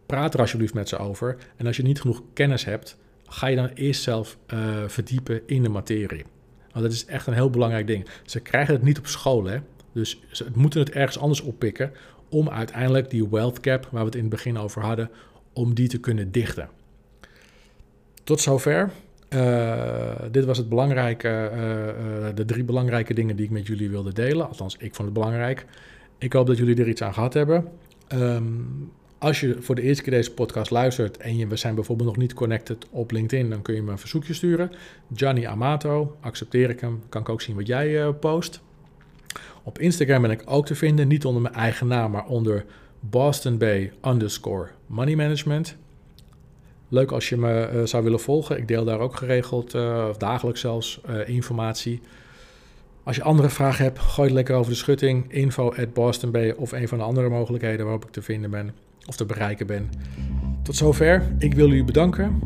[0.06, 1.36] Praat er alsjeblieft met ze over.
[1.56, 2.96] En als je niet genoeg kennis hebt,
[3.26, 6.24] ga je dan eerst zelf uh, verdiepen in de materie.
[6.72, 8.08] Want dat is echt een heel belangrijk ding.
[8.24, 9.58] Ze krijgen het niet op school, hè?
[9.92, 11.92] dus ze moeten het ergens anders oppikken
[12.32, 15.10] om uiteindelijk die wealth gap, waar we het in het begin over hadden,
[15.52, 16.68] om die te kunnen dichten.
[18.24, 18.90] Tot zover.
[19.28, 21.58] Uh, dit was het belangrijke, uh,
[22.34, 24.48] de drie belangrijke dingen die ik met jullie wilde delen.
[24.48, 25.66] Althans, ik vond het belangrijk.
[26.18, 27.68] Ik hoop dat jullie er iets aan gehad hebben.
[28.12, 32.08] Um, als je voor de eerste keer deze podcast luistert en je, we zijn bijvoorbeeld
[32.08, 34.70] nog niet connected op LinkedIn, dan kun je me een verzoekje sturen.
[35.14, 38.60] Gianni Amato, accepteer ik hem, kan ik ook zien wat jij post.
[39.62, 42.64] Op Instagram ben ik ook te vinden, niet onder mijn eigen naam, maar onder
[43.00, 45.76] Boston Bay underscore money management.
[46.88, 48.58] Leuk als je me uh, zou willen volgen.
[48.58, 52.00] Ik deel daar ook geregeld, uh, of dagelijks zelfs, informatie.
[53.02, 55.32] Als je andere vragen hebt, gooi het lekker over de schutting.
[55.32, 58.74] Info at Boston Bay of een van de andere mogelijkheden waarop ik te vinden ben
[59.06, 59.90] of te bereiken ben.
[60.62, 61.22] Tot zover.
[61.38, 62.40] Ik wil u bedanken.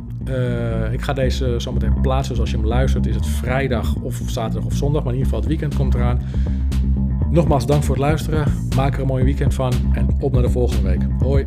[0.92, 2.32] Ik ga deze zometeen plaatsen.
[2.32, 5.04] Dus als je hem luistert, is het vrijdag of zaterdag of zondag.
[5.04, 6.20] Maar in ieder geval het weekend komt eraan.
[7.30, 8.52] Nogmaals dank voor het luisteren.
[8.76, 9.72] Maak er een mooi weekend van.
[9.92, 11.00] En op naar de volgende week.
[11.18, 11.44] Hoi.